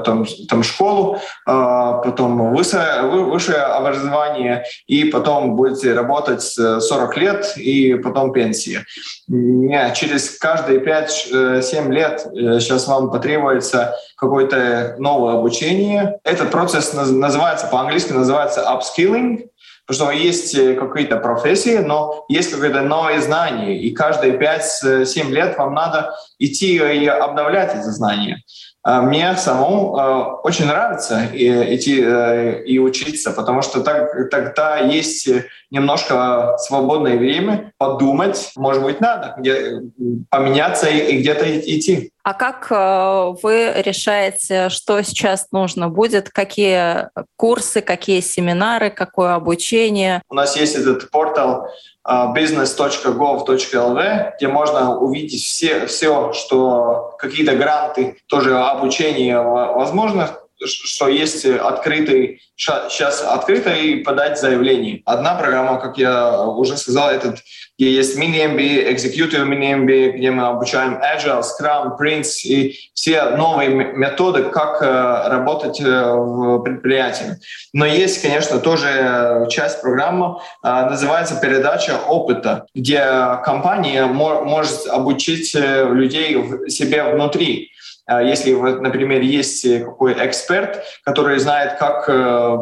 там, 0.00 0.26
там 0.48 0.62
школу, 0.62 1.18
а, 1.46 1.94
потом 1.94 2.54
высшее, 2.54 3.02
высшее 3.02 3.58
образование, 3.58 4.64
и 4.86 5.04
потом 5.04 5.56
будете 5.56 5.94
работать 5.94 6.42
40 6.42 7.16
лет, 7.16 7.54
и 7.56 7.94
потом 7.94 8.32
пенсия. 8.32 8.84
Нет, 9.28 9.94
через 9.94 10.38
каждые 10.38 10.80
5-7 10.80 11.90
лет 11.90 12.26
сейчас 12.60 12.86
э, 12.86 12.90
вам 12.90 13.10
потребуется 13.10 13.96
какое-то 14.16 14.96
новое 14.98 15.34
обучение. 15.34 16.18
Этот 16.24 16.50
процесс 16.50 16.92
называется, 16.92 17.66
по-английски 17.66 18.12
называется 18.12 18.60
upskilling, 18.60 19.48
Потому 19.86 20.10
что 20.10 20.18
есть 20.18 20.54
э, 20.54 20.74
какие-то 20.74 21.18
профессии, 21.18 21.76
но 21.76 22.24
есть 22.28 22.50
какое-то 22.50 22.80
новое 22.80 23.20
знание, 23.20 23.78
и 23.78 23.90
каждые 23.90 24.38
5-7 24.38 25.30
лет 25.30 25.58
вам 25.58 25.74
надо 25.74 26.14
идти 26.38 26.76
и 26.76 27.06
обновлять 27.06 27.74
эти 27.74 27.90
знания. 27.90 28.42
А 28.82 29.02
мне 29.02 29.36
самому 29.36 29.96
э, 29.96 30.24
очень 30.42 30.66
нравится 30.66 31.26
идти 31.32 32.02
э, 32.02 32.64
и 32.64 32.78
учиться, 32.78 33.30
потому 33.32 33.60
что 33.60 33.82
так, 33.82 34.30
тогда 34.30 34.78
есть 34.78 35.28
немножко 35.70 36.56
свободное 36.58 37.18
время 37.18 37.72
подумать, 37.76 38.52
может 38.56 38.82
быть, 38.82 39.00
надо 39.00 39.34
где, 39.38 39.82
поменяться 40.30 40.88
и 40.88 41.18
где-то 41.18 41.60
идти. 41.60 42.10
А 42.24 42.32
как 42.32 42.68
э, 42.70 43.34
вы 43.42 43.72
решаете, 43.76 44.70
что 44.70 45.02
сейчас 45.02 45.48
нужно 45.52 45.90
будет? 45.90 46.30
Какие 46.30 47.10
курсы, 47.36 47.82
какие 47.82 48.20
семинары, 48.20 48.88
какое 48.88 49.34
обучение? 49.34 50.22
У 50.30 50.34
нас 50.34 50.56
есть 50.56 50.74
этот 50.74 51.10
портал 51.10 51.68
э, 52.08 52.10
business.gov.lv, 52.34 54.32
где 54.38 54.48
можно 54.48 54.96
увидеть 54.98 55.44
все, 55.44 55.84
все, 55.86 56.32
что 56.32 57.14
какие-то 57.18 57.56
гранты, 57.56 58.16
тоже 58.26 58.58
обучение 58.58 59.42
возможно, 59.42 60.30
что 60.66 61.08
есть 61.08 61.44
открытый, 61.44 62.40
сейчас 62.56 63.22
открыто 63.22 63.70
и 63.70 64.02
подать 64.02 64.38
заявление. 64.38 65.02
Одна 65.04 65.34
программа, 65.34 65.80
как 65.80 65.98
я 65.98 66.42
уже 66.42 66.76
сказал, 66.76 67.10
этот, 67.10 67.38
где 67.78 67.90
есть 67.90 68.16
мини-MBA, 68.16 68.92
executive 68.94 69.44
мини-MBA, 69.44 70.12
где 70.12 70.30
мы 70.30 70.46
обучаем 70.46 71.00
Agile, 71.02 71.42
Scrum, 71.42 71.98
Prince 71.98 72.42
и 72.44 72.76
все 72.94 73.30
новые 73.30 73.68
методы, 73.68 74.44
как 74.44 74.80
э, 74.80 75.28
работать 75.28 75.80
э, 75.80 75.84
в 75.84 76.62
предприятии. 76.62 77.36
Но 77.72 77.84
есть, 77.84 78.22
конечно, 78.22 78.60
тоже 78.60 79.46
часть 79.50 79.82
программы, 79.82 80.38
э, 80.62 80.68
называется 80.88 81.40
передача 81.40 81.98
опыта, 82.08 82.66
где 82.74 83.00
компания 83.44 84.06
может 84.06 84.86
обучить 84.86 85.54
людей 85.54 86.68
себе 86.68 87.12
внутри. 87.12 87.72
А 88.06 88.22
если, 88.22 88.52
например, 88.52 89.22
есть 89.22 89.66
какой 89.82 90.12
эксперт, 90.26 90.84
который 91.04 91.38
знает, 91.38 91.78
как 91.78 92.08
э, 92.08 92.58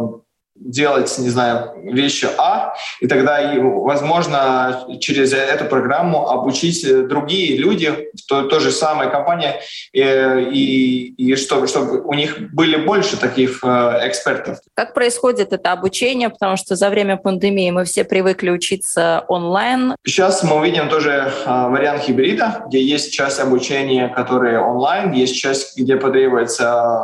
делать, 0.65 1.15
не 1.19 1.29
знаю, 1.31 1.73
вещи 1.83 2.29
А, 2.39 2.75
и 3.01 3.07
тогда, 3.07 3.41
возможно, 3.57 4.87
через 5.01 5.33
эту 5.33 5.65
программу 5.65 6.29
обучить 6.29 6.87
другие 7.09 7.57
люди 7.57 8.11
в 8.15 8.27
той, 8.29 8.49
той 8.49 8.61
же 8.61 8.71
самой 8.71 9.11
компании, 9.11 9.55
и, 9.93 10.01
и, 10.01 11.15
и 11.33 11.37
чтобы, 11.37 11.67
чтобы 11.67 12.01
у 12.03 12.15
них 12.15 12.53
были 12.53 12.77
больше 12.77 13.17
таких 13.17 13.61
э, 13.63 13.69
экспертов. 14.09 14.59
Как 14.75 14.95
происходит 14.95 15.53
это 15.53 15.73
обучение? 15.73 16.31
Потому 16.31 16.57
что 16.57 16.77
за 16.77 16.91
время 16.91 17.17
пандемии 17.17 17.71
мы 17.71 17.85
все 17.85 18.05
привыкли 18.05 18.51
учиться 18.51 19.25
онлайн. 19.29 19.97
Сейчас 20.05 20.43
мы 20.43 20.65
видим 20.65 20.89
тоже 20.89 21.33
э, 21.45 21.69
вариант 21.69 22.07
гибрида, 22.07 22.65
где 22.69 22.83
есть 22.83 23.13
часть 23.13 23.41
обучения, 23.41 24.09
которая 24.09 24.61
онлайн, 24.61 25.13
есть 25.13 25.37
часть, 25.37 25.79
где 25.79 25.97
потребуется 25.97 27.03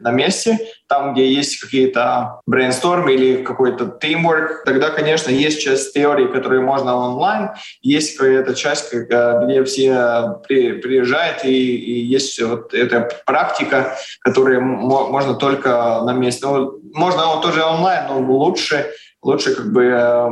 на 0.00 0.10
месте, 0.10 0.58
там, 0.86 1.12
где 1.12 1.32
есть 1.32 1.60
какие-то 1.60 2.40
брейнстормы 2.46 3.14
или 3.14 3.42
какой-то 3.42 3.98
teamwork, 4.02 4.64
тогда, 4.64 4.90
конечно, 4.90 5.30
есть 5.30 5.60
часть 5.60 5.92
теории, 5.92 6.26
которую 6.26 6.62
можно 6.62 6.96
онлайн, 6.96 7.50
есть 7.82 8.16
какая-то 8.16 8.54
часть, 8.54 8.92
где 8.92 9.64
все 9.64 10.40
приезжают, 10.48 11.44
и, 11.44 11.76
и 11.76 12.04
есть 12.04 12.40
вот 12.40 12.74
эта 12.74 13.08
практика, 13.26 13.96
которая 14.20 14.60
можно 14.60 15.34
только 15.34 16.02
на 16.04 16.12
месте. 16.12 16.46
Ну, 16.46 16.80
можно 16.94 17.40
тоже 17.42 17.62
онлайн, 17.64 18.06
но 18.08 18.20
лучше, 18.20 18.90
лучше 19.22 19.54
как 19.54 19.72
бы 19.72 19.84
э, 19.84 20.28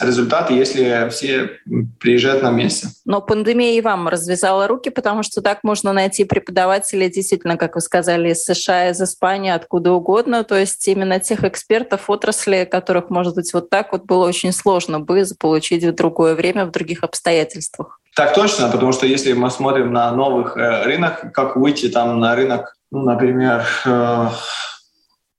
результаты, 0.00 0.54
если 0.54 1.08
все 1.10 1.60
приезжают 2.00 2.42
на 2.42 2.50
месте. 2.50 2.88
Но 3.04 3.20
пандемия 3.20 3.76
и 3.76 3.80
вам 3.80 4.08
развязала 4.08 4.66
руки, 4.66 4.90
потому 4.90 5.22
что 5.22 5.42
так 5.42 5.62
можно 5.62 5.92
найти 5.92 6.24
преподавателей, 6.24 7.10
действительно, 7.10 7.56
как 7.56 7.74
вы 7.74 7.80
сказали, 7.80 8.30
из 8.30 8.44
США, 8.44 8.90
из 8.90 9.00
Испании, 9.00 9.50
откуда 9.50 9.92
угодно. 9.92 10.44
То 10.44 10.56
есть 10.56 10.86
именно 10.88 11.20
тех 11.20 11.44
экспертов 11.44 12.08
отрасли, 12.10 12.68
которых, 12.70 13.10
может 13.10 13.34
быть, 13.34 13.52
вот 13.52 13.70
так 13.70 13.92
вот 13.92 14.04
было 14.04 14.26
очень 14.26 14.52
сложно 14.52 15.00
бы 15.00 15.24
заполучить 15.24 15.84
в 15.84 15.92
другое 15.92 16.34
время, 16.34 16.66
в 16.66 16.70
других 16.70 17.02
обстоятельствах. 17.02 18.00
Так 18.14 18.34
точно, 18.34 18.68
потому 18.68 18.92
что 18.92 19.06
если 19.06 19.32
мы 19.32 19.50
смотрим 19.50 19.92
на 19.92 20.12
новых 20.12 20.56
э, 20.56 20.84
рынок, 20.84 21.32
как 21.32 21.56
выйти 21.56 21.88
там 21.88 22.20
на 22.20 22.36
рынок, 22.36 22.76
ну, 22.92 23.02
например, 23.02 23.64
э, 23.84 24.28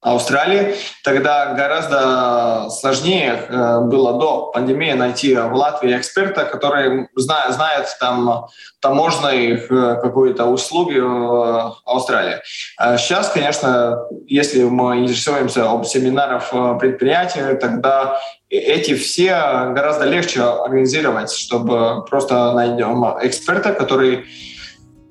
Австралии. 0.05 0.75
Тогда 1.03 1.53
гораздо 1.53 2.69
сложнее 2.69 3.39
э, 3.49 3.79
было 3.81 4.19
до 4.19 4.51
пандемии 4.51 4.93
найти 4.93 5.35
в 5.35 5.53
Латвии 5.55 5.97
эксперта, 5.97 6.45
который 6.45 7.07
знает, 7.15 7.53
знает 7.55 7.87
там 7.99 8.47
таможенные 8.81 9.55
э, 9.57 9.95
какие-то 10.01 10.45
услуги 10.45 10.99
в 10.99 11.75
Австралии. 11.85 12.35
Сейчас, 12.97 13.29
конечно, 13.29 14.05
если 14.27 14.63
мы 14.63 14.99
интересуемся 14.99 15.71
об 15.71 15.85
семинарах 15.85 16.51
предприятия, 16.79 17.55
тогда 17.55 18.19
эти 18.49 18.93
все 18.95 19.71
гораздо 19.73 20.05
легче 20.05 20.43
организовать, 20.43 21.31
чтобы 21.31 22.05
просто 22.05 22.53
найдем 22.53 23.03
эксперта, 23.23 23.73
который 23.73 24.25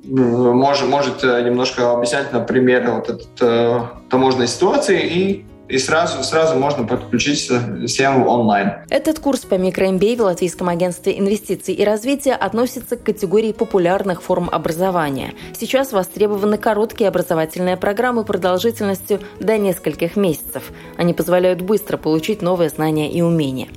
может, 0.04 0.88
может 0.88 1.24
э, 1.24 1.42
немножко 1.42 1.92
объяснять, 1.92 2.32
например, 2.32 2.90
вот 2.90 3.08
этот 3.08 3.28
э, 3.40 3.80
таможенной 4.10 4.46
ситуации 4.46 5.06
и 5.06 5.46
и 5.68 5.78
сразу, 5.78 6.22
сразу 6.22 6.58
можно 6.58 6.84
подключиться 6.84 7.78
всем 7.86 8.26
онлайн. 8.28 8.72
Этот 8.90 9.18
курс 9.18 9.40
по 9.40 9.54
микро-MBA 9.54 10.16
в 10.16 10.20
Латвийском 10.20 10.68
агентстве 10.68 11.18
инвестиций 11.18 11.74
и 11.74 11.84
развития 11.84 12.34
относится 12.34 12.96
к 12.96 13.02
категории 13.02 13.52
популярных 13.52 14.22
форм 14.22 14.50
образования. 14.52 15.32
Сейчас 15.58 15.92
востребованы 15.92 16.58
короткие 16.58 17.08
образовательные 17.08 17.78
программы 17.78 18.24
продолжительностью 18.24 19.20
до 19.40 19.56
нескольких 19.56 20.16
месяцев. 20.16 20.70
Они 20.98 21.14
позволяют 21.14 21.62
быстро 21.62 21.96
получить 21.96 22.42
новые 22.42 22.68
знания 22.68 23.10
и 23.10 23.22
умения. 23.22 23.68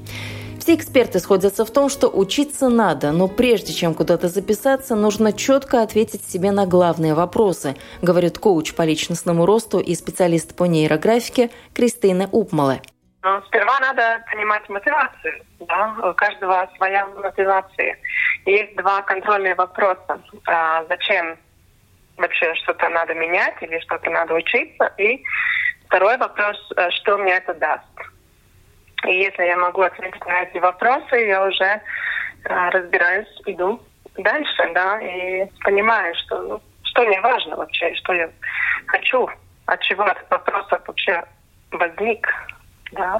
Все 0.67 0.75
эксперты 0.75 1.19
сходятся 1.19 1.63
в 1.63 1.71
том, 1.71 1.87
что 1.87 2.09
учиться 2.09 2.67
надо, 2.67 3.13
но 3.13 3.29
прежде 3.29 3.71
чем 3.71 3.93
куда-то 3.93 4.27
записаться, 4.27 4.97
нужно 4.97 5.31
четко 5.31 5.81
ответить 5.81 6.25
себе 6.25 6.51
на 6.51 6.65
главные 6.65 7.13
вопросы, 7.13 7.77
говорит 8.01 8.37
коуч 8.37 8.75
по 8.75 8.81
личностному 8.81 9.45
росту 9.45 9.79
и 9.79 9.95
специалист 9.95 10.57
по 10.57 10.65
нейрографике 10.65 11.51
Кристина 11.73 12.27
Упмале. 12.33 12.81
Но 13.23 13.41
сперва 13.47 13.79
надо 13.79 14.21
понимать 14.29 14.67
мотивацию. 14.67 15.41
Да? 15.61 15.95
У 16.03 16.13
каждого 16.15 16.69
своя 16.75 17.07
мотивация. 17.15 17.97
Есть 18.45 18.75
два 18.75 19.01
контрольные 19.03 19.55
вопроса. 19.55 20.19
А 20.47 20.83
зачем 20.89 21.37
вообще 22.17 22.53
что-то 22.55 22.89
надо 22.89 23.13
менять 23.13 23.55
или 23.61 23.79
что-то 23.79 24.09
надо 24.09 24.33
учиться? 24.33 24.91
И 24.97 25.23
второй 25.85 26.17
вопрос, 26.17 26.57
э, 26.75 26.89
что 26.89 27.17
мне 27.19 27.37
это 27.37 27.53
даст. 27.53 27.85
И 29.05 29.13
если 29.13 29.43
я 29.43 29.57
могу 29.57 29.81
ответить 29.81 30.25
на 30.25 30.41
эти 30.41 30.57
вопросы, 30.57 31.15
я 31.15 31.45
уже 31.45 31.63
э, 31.63 31.79
разбираюсь, 32.43 33.41
иду 33.45 33.79
дальше, 34.17 34.71
да, 34.73 34.99
и 35.01 35.45
понимаю, 35.63 36.15
что 36.15 36.41
ну, 36.41 36.61
что 36.83 37.03
мне 37.03 37.21
важно 37.21 37.55
вообще, 37.55 37.93
что 37.95 38.13
я 38.13 38.29
хочу, 38.87 39.29
от 39.65 39.81
чего 39.81 40.03
этот 40.03 40.29
вопрос 40.29 40.65
вообще 40.71 41.23
возник, 41.71 42.27
да. 42.91 43.19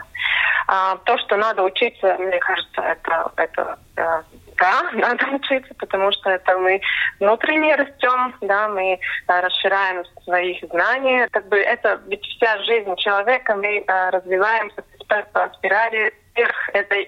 А, 0.68 0.98
то, 1.06 1.18
что 1.20 1.38
надо 1.38 1.64
учиться, 1.64 2.18
мне 2.20 2.40
кажется, 2.40 2.82
это, 2.82 3.32
это 3.38 3.80
э, 3.96 4.22
да, 4.58 4.84
надо 4.94 5.26
учиться, 5.28 5.74
потому 5.76 6.12
что 6.12 6.30
это 6.30 6.58
мы 6.58 6.82
внутренне 7.20 7.76
растем, 7.76 8.36
да, 8.42 8.68
мы 8.68 9.00
а, 9.28 9.42
расширяем 9.42 10.04
своих 10.24 10.64
знаний. 10.70 11.28
Как 11.32 11.48
бы 11.48 11.58
это 11.58 12.02
ведь 12.08 12.26
вся 12.26 12.58
жизнь 12.64 12.96
человека, 12.98 13.56
мы 13.56 13.84
а, 13.88 14.12
развиваемся 14.12 14.84
по 15.08 15.50
спирали 15.56 16.14
вверх. 16.36 16.70
Это 16.74 16.96
э, 16.96 17.06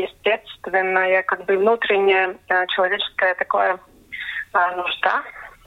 естественное, 0.00 1.22
как 1.22 1.44
бы 1.44 1.56
внутреннее 1.56 2.36
а, 2.48 2.66
человеческое 2.66 3.34
такое 3.34 3.78
а, 4.52 4.76
нужда. 4.76 5.22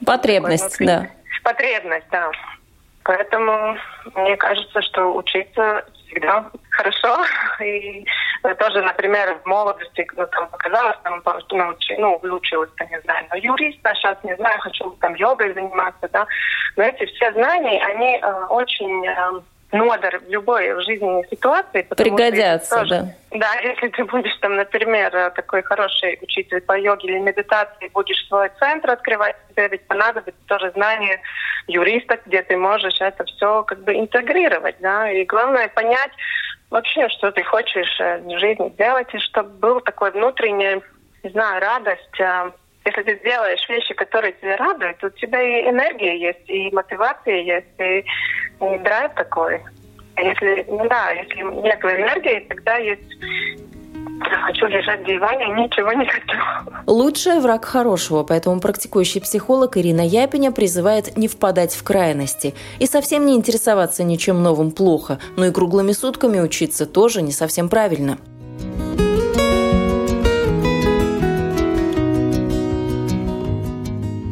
Потребность, 0.05 0.77
да. 0.79 1.07
Потребность, 1.43 2.07
да. 2.11 2.31
Поэтому 3.03 3.77
мне 4.15 4.37
кажется, 4.37 4.81
что 4.81 5.15
учиться 5.15 5.85
всегда 6.11 6.49
хорошо. 6.69 7.17
И 7.63 8.05
тоже, 8.59 8.81
например, 8.81 9.39
в 9.43 9.45
молодости, 9.47 10.07
ну, 10.15 10.27
там 10.27 10.47
показалось, 10.49 10.97
там, 11.03 11.21
научи, 11.51 11.95
ну, 11.97 12.19
выучилась, 12.19 12.69
там, 12.77 12.89
не 12.89 12.99
знаю, 13.01 13.25
но 13.29 13.37
юриста, 13.37 13.93
сейчас 13.95 14.17
не 14.23 14.35
знаю, 14.35 14.59
хочу 14.59 14.91
там 15.01 15.15
йогой 15.15 15.53
заниматься, 15.53 16.09
да. 16.11 16.25
Но 16.75 16.83
эти 16.83 17.05
все 17.05 17.31
знания, 17.33 17.83
они 17.83 18.19
э, 18.21 18.45
очень 18.49 19.05
э, 19.05 19.41
нодер 19.71 20.19
в 20.19 20.29
любой 20.29 20.81
жизненной 20.83 21.27
ситуации. 21.29 21.83
Пригодятся, 21.83 22.75
тоже, 22.75 23.15
да. 23.31 23.39
Да, 23.39 23.53
если 23.63 23.87
ты 23.89 24.03
будешь 24.05 24.35
там, 24.37 24.55
например, 24.55 25.11
такой 25.35 25.61
хороший 25.63 26.19
учитель 26.21 26.61
по 26.61 26.77
йоге 26.77 27.09
или 27.09 27.19
медитации, 27.19 27.89
будешь 27.93 28.27
свой 28.27 28.49
центр 28.59 28.91
открывать, 28.91 29.35
тебе 29.49 29.67
ведь 29.69 29.87
понадобится 29.87 30.41
тоже 30.47 30.71
знание 30.71 31.21
юриста, 31.67 32.19
где 32.25 32.41
ты 32.41 32.57
можешь 32.57 32.99
это 32.99 33.23
все 33.25 33.63
как 33.63 33.83
бы 33.83 33.95
интегрировать, 33.95 34.75
да, 34.79 35.09
и 35.09 35.25
главное 35.25 35.67
понять 35.69 36.11
вообще, 36.69 37.09
что 37.09 37.31
ты 37.31 37.43
хочешь 37.43 37.99
э, 37.99 38.19
в 38.19 38.39
жизни 38.39 38.73
делать, 38.77 39.13
и 39.13 39.19
чтобы 39.19 39.49
был 39.49 39.81
такой 39.81 40.11
внутренний, 40.11 40.81
не 41.23 41.29
знаю, 41.29 41.61
радость, 41.61 42.19
э, 42.19 42.51
если 42.85 43.03
ты 43.03 43.19
делаешь 43.23 43.69
вещи, 43.69 43.93
которые 43.93 44.33
тебя 44.33 44.57
радуют, 44.57 44.97
то 44.97 45.07
у 45.07 45.09
тебя 45.11 45.41
и 45.41 45.69
энергия 45.69 46.17
есть, 46.17 46.49
и 46.49 46.71
мотивация 46.71 47.41
есть, 47.41 47.79
и, 47.79 48.03
и 48.61 48.79
драйв 48.79 49.13
такой. 49.15 49.61
Если, 50.17 50.65
ну 50.67 50.87
да, 50.87 51.11
если 51.11 51.41
нет 51.61 51.79
энергии, 51.83 52.45
тогда 52.47 52.75
есть 52.77 53.01
хочу 54.45 54.67
лежать 54.67 55.01
в 55.01 55.05
диване, 55.05 55.47
ничего 55.63 55.91
не 55.93 56.05
хочу. 56.05 56.37
Лучший 56.87 57.39
враг 57.39 57.65
хорошего, 57.65 58.23
поэтому 58.23 58.59
практикующий 58.59 59.21
психолог 59.21 59.77
Ирина 59.77 60.05
Япиня 60.05 60.51
призывает 60.51 61.17
не 61.17 61.27
впадать 61.27 61.73
в 61.73 61.83
крайности 61.83 62.53
и 62.79 62.85
совсем 62.85 63.25
не 63.25 63.35
интересоваться 63.35 64.03
ничем 64.03 64.41
новым 64.43 64.71
плохо, 64.71 65.19
но 65.37 65.45
и 65.45 65.51
круглыми 65.51 65.91
сутками 65.91 66.39
учиться 66.39 66.85
тоже 66.85 67.21
не 67.21 67.31
совсем 67.31 67.69
правильно. 67.69 68.17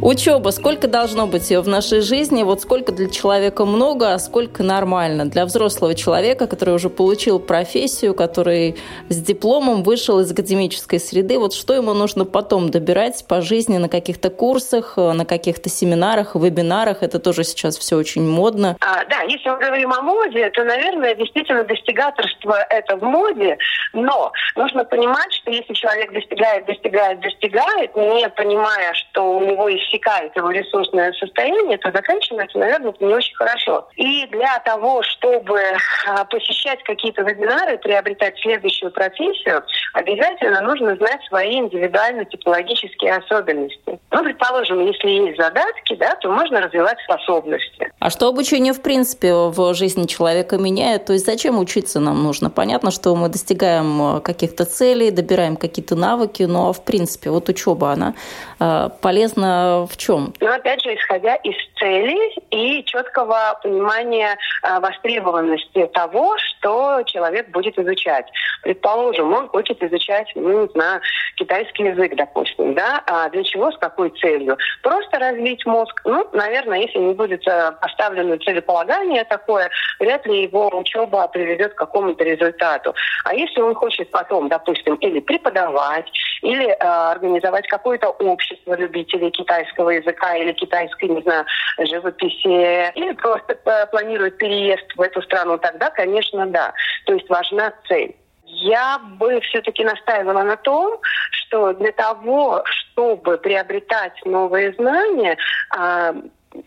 Учеба, 0.01 0.51
сколько 0.51 0.87
должно 0.87 1.27
быть 1.27 1.51
ее 1.51 1.59
в 1.59 1.67
нашей 1.67 1.99
жизни, 1.99 2.43
вот 2.43 2.61
сколько 2.61 2.93
для 2.93 3.09
человека 3.09 3.65
много, 3.65 4.13
а 4.13 4.19
сколько 4.19 4.63
нормально. 4.63 5.25
Для 5.25 5.43
взрослого 5.43 5.93
человека, 5.93 6.47
который 6.47 6.73
уже 6.73 6.89
получил 6.89 7.37
профессию, 7.37 8.15
который 8.15 8.77
с 9.09 9.17
дипломом 9.17 9.83
вышел 9.83 10.21
из 10.21 10.31
академической 10.31 11.01
среды, 11.01 11.37
вот 11.37 11.53
что 11.53 11.73
ему 11.73 11.93
нужно 11.93 12.23
потом 12.23 12.69
добирать 12.69 13.25
по 13.27 13.41
жизни 13.41 13.77
на 13.77 13.89
каких-то 13.89 14.29
курсах, 14.29 14.95
на 14.95 15.25
каких-то 15.25 15.67
семинарах, 15.67 16.33
вебинарах, 16.33 17.03
это 17.03 17.19
тоже 17.19 17.43
сейчас 17.43 17.77
все 17.77 17.97
очень 17.97 18.25
модно. 18.25 18.77
А, 18.79 19.03
да, 19.03 19.23
если 19.23 19.49
мы 19.49 19.57
говорим 19.57 19.91
о 19.91 20.01
моде, 20.01 20.49
то, 20.51 20.63
наверное, 20.63 21.13
действительно 21.15 21.65
достигаторство 21.65 22.55
это 22.69 22.95
в 22.95 23.03
моде, 23.03 23.57
но 23.91 24.31
нужно 24.55 24.85
понимать, 24.85 25.33
что 25.33 25.51
если 25.51 25.73
человек 25.73 26.13
достигает, 26.13 26.65
достигает, 26.65 27.19
достигает, 27.19 27.93
не 27.97 28.29
понимая, 28.29 28.93
что 28.93 29.37
у 29.37 29.45
него 29.45 29.67
есть 29.67 29.88
иссякает 29.89 30.35
его 30.35 30.51
ресурсное 30.51 31.11
состояние, 31.13 31.77
то 31.77 31.91
заканчивается, 31.91 32.57
наверное, 32.57 32.93
не 32.99 33.13
очень 33.13 33.35
хорошо. 33.35 33.87
И 33.95 34.25
для 34.27 34.59
того, 34.59 35.01
чтобы 35.03 35.61
а, 36.07 36.25
посещать 36.25 36.83
какие-то 36.83 37.23
вебинары, 37.23 37.77
приобретать 37.77 38.37
следующую 38.39 38.91
профессию, 38.91 39.63
обязательно 39.93 40.61
нужно 40.61 40.95
знать 40.95 41.21
свои 41.27 41.57
индивидуальные 41.57 42.25
типологические 42.25 43.15
особенности. 43.15 43.99
Ну, 44.11 44.23
предположим, 44.23 44.85
если 44.85 45.09
есть 45.09 45.37
задатки, 45.37 45.95
да, 45.95 46.15
то 46.15 46.31
можно 46.31 46.61
развивать 46.61 46.97
способности. 47.03 47.91
А 47.99 48.09
что 48.09 48.27
обучение, 48.27 48.73
в 48.73 48.81
принципе, 48.81 49.33
в 49.33 49.73
жизни 49.73 50.05
человека 50.05 50.57
меняет? 50.57 51.05
То 51.05 51.13
есть 51.13 51.25
зачем 51.25 51.59
учиться 51.59 51.99
нам 51.99 52.23
нужно? 52.23 52.49
Понятно, 52.49 52.91
что 52.91 53.15
мы 53.15 53.29
достигаем 53.29 54.17
э, 54.17 54.21
каких-то 54.21 54.65
целей, 54.65 55.11
добираем 55.11 55.57
какие-то 55.57 55.95
навыки, 55.95 56.43
но, 56.43 56.73
в 56.73 56.83
принципе, 56.83 57.29
вот 57.29 57.49
учеба, 57.49 57.91
она 57.91 58.13
э, 58.59 58.89
полезна 59.01 59.78
в 59.87 59.97
чем? 59.97 60.33
Ну, 60.39 60.53
опять 60.53 60.83
же, 60.83 60.93
исходя 60.95 61.35
из 61.35 61.55
целей 61.77 62.35
и 62.51 62.83
четкого 62.85 63.59
понимания 63.63 64.37
э, 64.63 64.79
востребованности 64.79 65.85
того, 65.93 66.37
что 66.37 67.03
человек 67.05 67.49
будет 67.49 67.77
изучать. 67.77 68.25
Предположим, 68.63 69.33
он 69.33 69.47
хочет 69.47 69.81
изучать, 69.83 70.31
ну, 70.35 70.63
не 70.63 70.67
знаю, 70.69 71.01
китайский 71.35 71.83
язык, 71.83 72.15
допустим, 72.15 72.73
да, 72.73 73.01
а 73.07 73.29
для 73.29 73.43
чего, 73.43 73.71
с 73.71 73.77
какой 73.77 74.09
целью? 74.19 74.57
Просто 74.83 75.19
развить 75.19 75.65
мозг. 75.65 76.01
Ну, 76.05 76.27
наверное, 76.33 76.79
если 76.79 76.99
не 76.99 77.13
будет 77.13 77.47
э, 77.47 77.71
поставлено 77.81 78.37
целеполагание 78.37 79.23
такое, 79.23 79.69
вряд 79.99 80.25
ли 80.25 80.43
его 80.43 80.67
учеба 80.77 81.27
приведет 81.27 81.73
к 81.73 81.77
какому-то 81.77 82.23
результату. 82.23 82.93
А 83.23 83.33
если 83.33 83.61
он 83.61 83.75
хочет 83.75 84.11
потом, 84.11 84.49
допустим, 84.49 84.95
или 84.95 85.19
преподавать, 85.19 86.09
или 86.41 86.67
э, 86.67 86.75
организовать 86.79 87.67
какое-то 87.67 88.09
общество 88.09 88.75
любителей 88.75 89.31
китайского 89.31 89.68
китайского 89.69 89.89
языка 89.89 90.35
или 90.35 90.51
китайской, 90.53 91.05
не 91.05 91.21
знаю, 91.21 91.45
живописи, 91.79 92.91
или 92.97 93.13
просто 93.13 93.55
планирует 93.91 94.37
переезд 94.37 94.85
в 94.95 95.01
эту 95.01 95.21
страну, 95.21 95.57
тогда, 95.57 95.89
конечно, 95.89 96.45
да. 96.47 96.73
То 97.05 97.13
есть 97.13 97.29
важна 97.29 97.73
цель. 97.87 98.15
Я 98.45 98.99
бы 98.99 99.39
все-таки 99.41 99.83
настаивала 99.83 100.43
на 100.43 100.57
том, 100.57 100.99
что 101.31 101.73
для 101.73 101.91
того, 101.91 102.63
чтобы 102.65 103.37
приобретать 103.37 104.19
новые 104.25 104.73
знания, 104.73 105.37
а, 105.69 106.15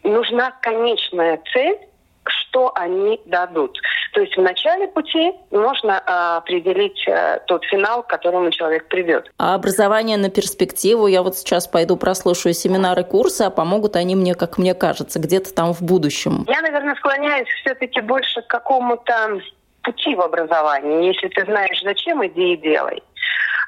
нужна 0.04 0.52
конечная 0.62 1.40
цель, 1.52 1.78
что 2.24 2.72
они 2.74 3.20
дадут. 3.26 3.78
То 4.12 4.20
есть 4.20 4.36
в 4.36 4.42
начале 4.42 4.88
пути 4.88 5.32
можно 5.50 6.02
а, 6.04 6.36
определить 6.38 7.06
а, 7.08 7.38
тот 7.46 7.64
финал, 7.64 8.02
к 8.02 8.08
которому 8.08 8.50
человек 8.50 8.88
придет. 8.88 9.30
А 9.38 9.54
образование 9.54 10.18
на 10.18 10.30
перспективу, 10.30 11.06
я 11.06 11.22
вот 11.22 11.36
сейчас 11.36 11.66
пойду 11.66 11.96
прослушаю 11.96 12.52
семинары, 12.52 13.04
курсы, 13.04 13.42
а 13.42 13.50
помогут 13.50 13.96
они 13.96 14.14
мне, 14.14 14.34
как 14.34 14.58
мне 14.58 14.74
кажется, 14.74 15.18
где-то 15.18 15.54
там 15.54 15.72
в 15.72 15.82
будущем. 15.82 16.44
Я, 16.46 16.60
наверное, 16.60 16.94
склоняюсь 16.96 17.48
все-таки 17.62 18.00
больше 18.00 18.42
к 18.42 18.48
какому-то 18.48 19.40
пути 19.82 20.14
в 20.14 20.20
образовании. 20.20 21.06
Если 21.06 21.28
ты 21.28 21.44
знаешь, 21.44 21.80
зачем, 21.82 22.24
иди 22.26 22.52
и 22.52 22.56
делай. 22.56 23.02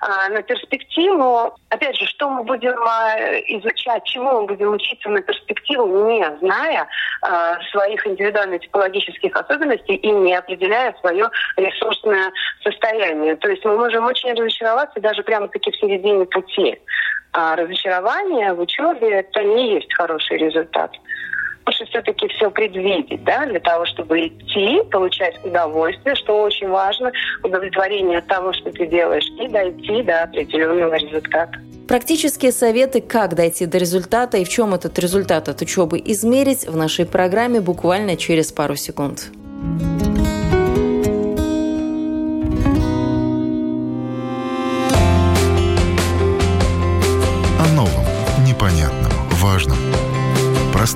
А, 0.06 0.28
на 0.28 0.42
перспективу, 0.42 1.54
опять 1.70 1.96
же, 1.96 2.04
что 2.04 2.28
мы 2.28 2.42
будем 2.44 2.74
а, 2.86 3.16
изучать, 3.48 4.04
чему 4.04 4.42
мы 4.42 4.46
будем 4.48 4.74
учиться 4.74 5.08
на 5.08 5.22
перспективу, 5.22 6.06
не 6.06 6.22
зная 6.40 6.86
а, 7.22 7.58
своих 7.70 8.06
индивидуальных 8.06 8.60
типологических 8.60 9.34
особенностей 9.34 9.94
и 9.94 10.10
не 10.10 10.34
определяя 10.34 10.94
свое 11.00 11.30
ресурсное 11.56 12.30
состояние. 12.62 13.36
То 13.36 13.48
есть 13.48 13.64
мы 13.64 13.78
можем 13.78 14.04
очень 14.04 14.34
разочароваться 14.34 15.00
даже 15.00 15.22
прямо-таки 15.22 15.70
в 15.70 15.76
середине 15.76 16.26
пути. 16.26 16.78
А 17.32 17.56
разочарование 17.56 18.52
в 18.52 18.60
учебе– 18.60 19.08
это 19.10 19.42
не 19.42 19.76
есть 19.76 19.92
хороший 19.94 20.36
результат 20.36 20.92
лучше 21.66 21.84
все-таки 21.86 22.28
все 22.28 22.50
предвидеть, 22.50 23.22
да, 23.24 23.46
для 23.46 23.60
того, 23.60 23.86
чтобы 23.86 24.26
идти, 24.26 24.82
получать 24.90 25.38
удовольствие, 25.44 26.14
что 26.14 26.42
очень 26.42 26.68
важно, 26.68 27.12
удовлетворение 27.42 28.18
от 28.18 28.26
того, 28.26 28.52
что 28.52 28.70
ты 28.70 28.86
делаешь, 28.86 29.26
и 29.40 29.48
дойти 29.48 30.02
до 30.02 30.24
определенного 30.24 30.94
результата. 30.94 31.58
Практические 31.88 32.52
советы, 32.52 33.00
как 33.02 33.34
дойти 33.34 33.66
до 33.66 33.78
результата 33.78 34.38
и 34.38 34.44
в 34.44 34.48
чем 34.48 34.74
этот 34.74 34.98
результат 34.98 35.48
от 35.48 35.60
учебы 35.60 36.00
измерить 36.04 36.66
в 36.66 36.76
нашей 36.76 37.04
программе 37.04 37.60
буквально 37.60 38.16
через 38.16 38.52
пару 38.52 38.74
секунд. 38.76 39.30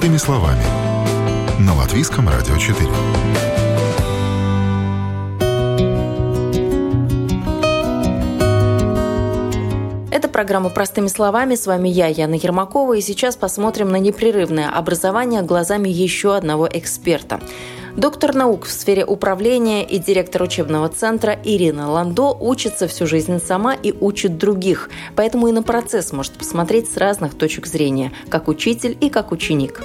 Простыми 0.09 0.39
словами. 0.39 0.63
На 1.61 1.75
Латвийском 1.75 2.31
радио 2.31 2.57
4. 2.57 2.79
Это 10.11 10.29
программа 10.29 10.71
«Простыми 10.71 11.09
словами». 11.09 11.57
С 11.57 11.67
вами 11.67 11.91
я, 11.91 12.07
Яна 12.07 12.37
Ермакова. 12.37 12.95
И 12.95 13.03
сейчас 13.03 13.37
посмотрим 13.37 13.91
на 13.91 13.97
непрерывное 13.97 14.71
образование 14.71 15.43
глазами 15.43 15.91
еще 15.91 16.35
одного 16.35 16.67
эксперта. 16.73 17.39
Доктор 17.99 18.33
наук 18.33 18.65
в 18.65 18.71
сфере 18.71 19.05
управления 19.05 19.85
и 19.85 19.99
директор 19.99 20.41
учебного 20.45 20.89
центра 20.89 21.37
Ирина 21.43 21.91
Ландо 21.91 22.31
учится 22.31 22.87
всю 22.87 23.09
жизнь 23.09 23.41
сама 23.41 23.75
и 23.75 23.91
учит 23.91 24.39
других, 24.39 24.89
поэтому 25.17 25.49
и 25.49 25.53
на 25.53 25.65
процесс 25.65 26.13
может 26.13 26.35
посмотреть 26.35 26.89
с 26.89 26.97
разных 26.97 27.37
точек 27.37 27.67
зрения, 27.67 28.13
как 28.29 28.47
учитель 28.47 28.97
и 29.01 29.11
как 29.11 29.33
ученик. 29.33 29.83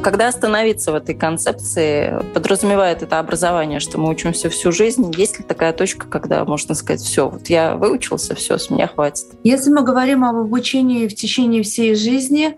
Когда 0.00 0.28
остановиться 0.28 0.92
в 0.92 0.94
этой 0.94 1.16
концепции, 1.16 2.14
подразумевает 2.32 3.02
это 3.02 3.18
образование, 3.18 3.80
что 3.80 3.98
мы 3.98 4.08
учимся 4.08 4.48
всю 4.48 4.70
жизнь, 4.70 5.12
есть 5.16 5.40
ли 5.40 5.44
такая 5.44 5.72
точка, 5.72 6.06
когда 6.06 6.44
можно 6.44 6.76
сказать, 6.76 7.00
все, 7.00 7.28
вот 7.28 7.48
я 7.48 7.74
выучился, 7.74 8.36
все, 8.36 8.58
с 8.58 8.70
меня 8.70 8.86
хватит? 8.86 9.26
Если 9.42 9.70
мы 9.70 9.82
говорим 9.82 10.24
об 10.24 10.36
обучении 10.36 11.08
в 11.08 11.16
течение 11.16 11.64
всей 11.64 11.96
жизни, 11.96 12.56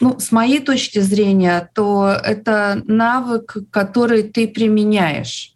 ну, 0.00 0.18
с 0.18 0.32
моей 0.32 0.60
точки 0.60 0.98
зрения, 0.98 1.70
то 1.74 2.16
это 2.24 2.82
навык, 2.86 3.56
который 3.70 4.22
ты 4.22 4.48
применяешь. 4.48 5.54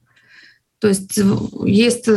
То 0.79 0.89
есть 0.89 1.19
есть 1.65 2.09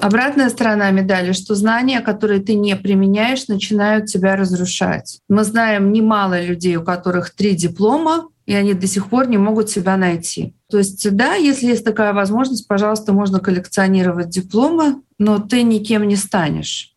обратная 0.00 0.48
сторона 0.48 0.90
медали, 0.90 1.32
что 1.32 1.54
знания, 1.54 2.00
которые 2.00 2.40
ты 2.40 2.54
не 2.54 2.74
применяешь, 2.74 3.46
начинают 3.46 4.06
тебя 4.06 4.36
разрушать. 4.36 5.20
Мы 5.28 5.44
знаем 5.44 5.92
немало 5.92 6.44
людей, 6.44 6.76
у 6.76 6.82
которых 6.82 7.30
три 7.30 7.54
диплома, 7.54 8.28
и 8.46 8.54
они 8.54 8.74
до 8.74 8.88
сих 8.88 9.08
пор 9.08 9.28
не 9.28 9.38
могут 9.38 9.70
себя 9.70 9.96
найти. 9.96 10.56
То 10.68 10.78
есть, 10.78 11.08
да, 11.14 11.34
если 11.34 11.66
есть 11.66 11.84
такая 11.84 12.12
возможность, 12.12 12.66
пожалуйста, 12.66 13.12
можно 13.12 13.38
коллекционировать 13.38 14.28
дипломы, 14.30 15.02
но 15.18 15.38
ты 15.38 15.62
никем 15.62 16.08
не 16.08 16.16
станешь. 16.16 16.96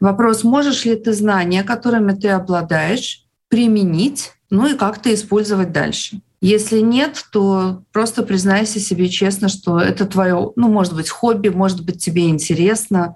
Вопрос, 0.00 0.42
можешь 0.42 0.86
ли 0.86 0.96
ты 0.96 1.12
знания, 1.12 1.64
которыми 1.64 2.12
ты 2.12 2.28
обладаешь, 2.28 3.25
применить, 3.48 4.32
ну 4.50 4.66
и 4.66 4.76
как-то 4.76 5.12
использовать 5.12 5.72
дальше. 5.72 6.20
Если 6.40 6.80
нет, 6.80 7.24
то 7.32 7.82
просто 7.92 8.22
признайся 8.22 8.78
себе 8.78 9.08
честно, 9.08 9.48
что 9.48 9.80
это 9.80 10.06
твое, 10.06 10.52
ну, 10.54 10.68
может 10.68 10.94
быть, 10.94 11.08
хобби, 11.08 11.48
может 11.48 11.84
быть, 11.84 12.04
тебе 12.04 12.28
интересно. 12.28 13.14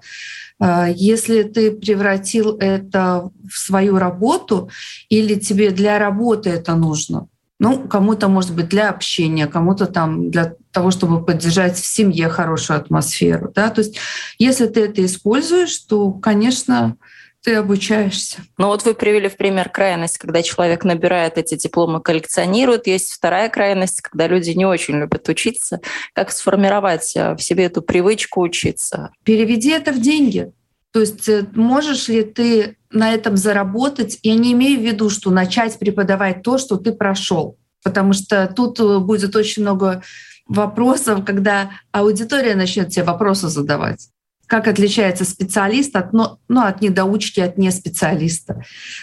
А, 0.59 0.89
если 0.89 1.43
ты 1.43 1.71
превратил 1.71 2.57
это 2.57 3.29
в 3.49 3.57
свою 3.57 3.97
работу 3.97 4.69
или 5.09 5.35
тебе 5.35 5.71
для 5.71 5.99
работы 5.99 6.49
это 6.49 6.75
нужно, 6.75 7.27
ну, 7.59 7.87
кому-то, 7.87 8.27
может 8.27 8.55
быть, 8.55 8.69
для 8.69 8.89
общения, 8.89 9.45
кому-то 9.45 9.85
там 9.85 10.31
для 10.31 10.55
того, 10.71 10.89
чтобы 10.89 11.23
поддержать 11.23 11.77
в 11.77 11.85
семье 11.85 12.27
хорошую 12.27 12.77
атмосферу. 12.79 13.51
Да? 13.53 13.69
То 13.69 13.81
есть 13.81 13.97
если 14.39 14.65
ты 14.65 14.85
это 14.85 15.05
используешь, 15.05 15.77
то, 15.77 16.11
конечно, 16.11 16.95
ты 17.43 17.55
обучаешься. 17.55 18.41
Ну 18.57 18.67
вот 18.67 18.85
вы 18.85 18.93
привели 18.93 19.27
в 19.27 19.35
пример 19.35 19.69
крайность, 19.69 20.17
когда 20.17 20.41
человек 20.41 20.83
набирает 20.83 21.37
эти 21.37 21.55
дипломы, 21.55 22.01
коллекционирует. 22.01 22.87
Есть 22.87 23.11
вторая 23.11 23.49
крайность, 23.49 24.01
когда 24.01 24.27
люди 24.27 24.51
не 24.51 24.65
очень 24.65 24.99
любят 24.99 25.27
учиться. 25.27 25.81
Как 26.13 26.31
сформировать 26.31 27.15
э, 27.15 27.33
в 27.35 27.41
себе 27.41 27.65
эту 27.65 27.81
привычку 27.81 28.41
учиться? 28.41 29.11
Переведи 29.23 29.71
это 29.71 29.91
в 29.91 29.99
деньги. 29.99 30.51
То 30.91 30.99
есть 30.99 31.27
э, 31.29 31.47
можешь 31.55 32.07
ли 32.09 32.23
ты 32.23 32.77
на 32.91 33.13
этом 33.13 33.37
заработать? 33.37 34.19
Я 34.21 34.35
не 34.35 34.53
имею 34.53 34.79
в 34.79 34.83
виду, 34.83 35.09
что 35.09 35.31
начать 35.31 35.79
преподавать 35.79 36.43
то, 36.43 36.57
что 36.57 36.77
ты 36.77 36.91
прошел, 36.91 37.57
потому 37.83 38.13
что 38.13 38.51
тут 38.55 38.79
э, 38.79 38.99
будет 38.99 39.35
очень 39.35 39.63
много 39.63 40.03
вопросов, 40.47 41.25
когда 41.25 41.71
аудитория 41.91 42.55
начнет 42.55 42.89
тебе 42.89 43.03
вопросы 43.03 43.47
задавать 43.47 44.09
как 44.51 44.67
отличается 44.67 45.23
специалист 45.23 45.95
от, 45.95 46.11
ну, 46.11 46.37
ну, 46.49 46.65
от 46.65 46.81
недоучки, 46.81 47.39
от 47.39 47.57
неспециалиста. 47.57 48.61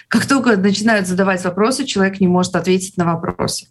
Как 0.08 0.26
только 0.26 0.58
начинают 0.58 1.06
задавать 1.06 1.42
вопросы, 1.42 1.86
человек 1.86 2.20
не 2.20 2.28
может 2.28 2.54
ответить 2.54 2.98
на 2.98 3.06
вопросы. 3.06 3.68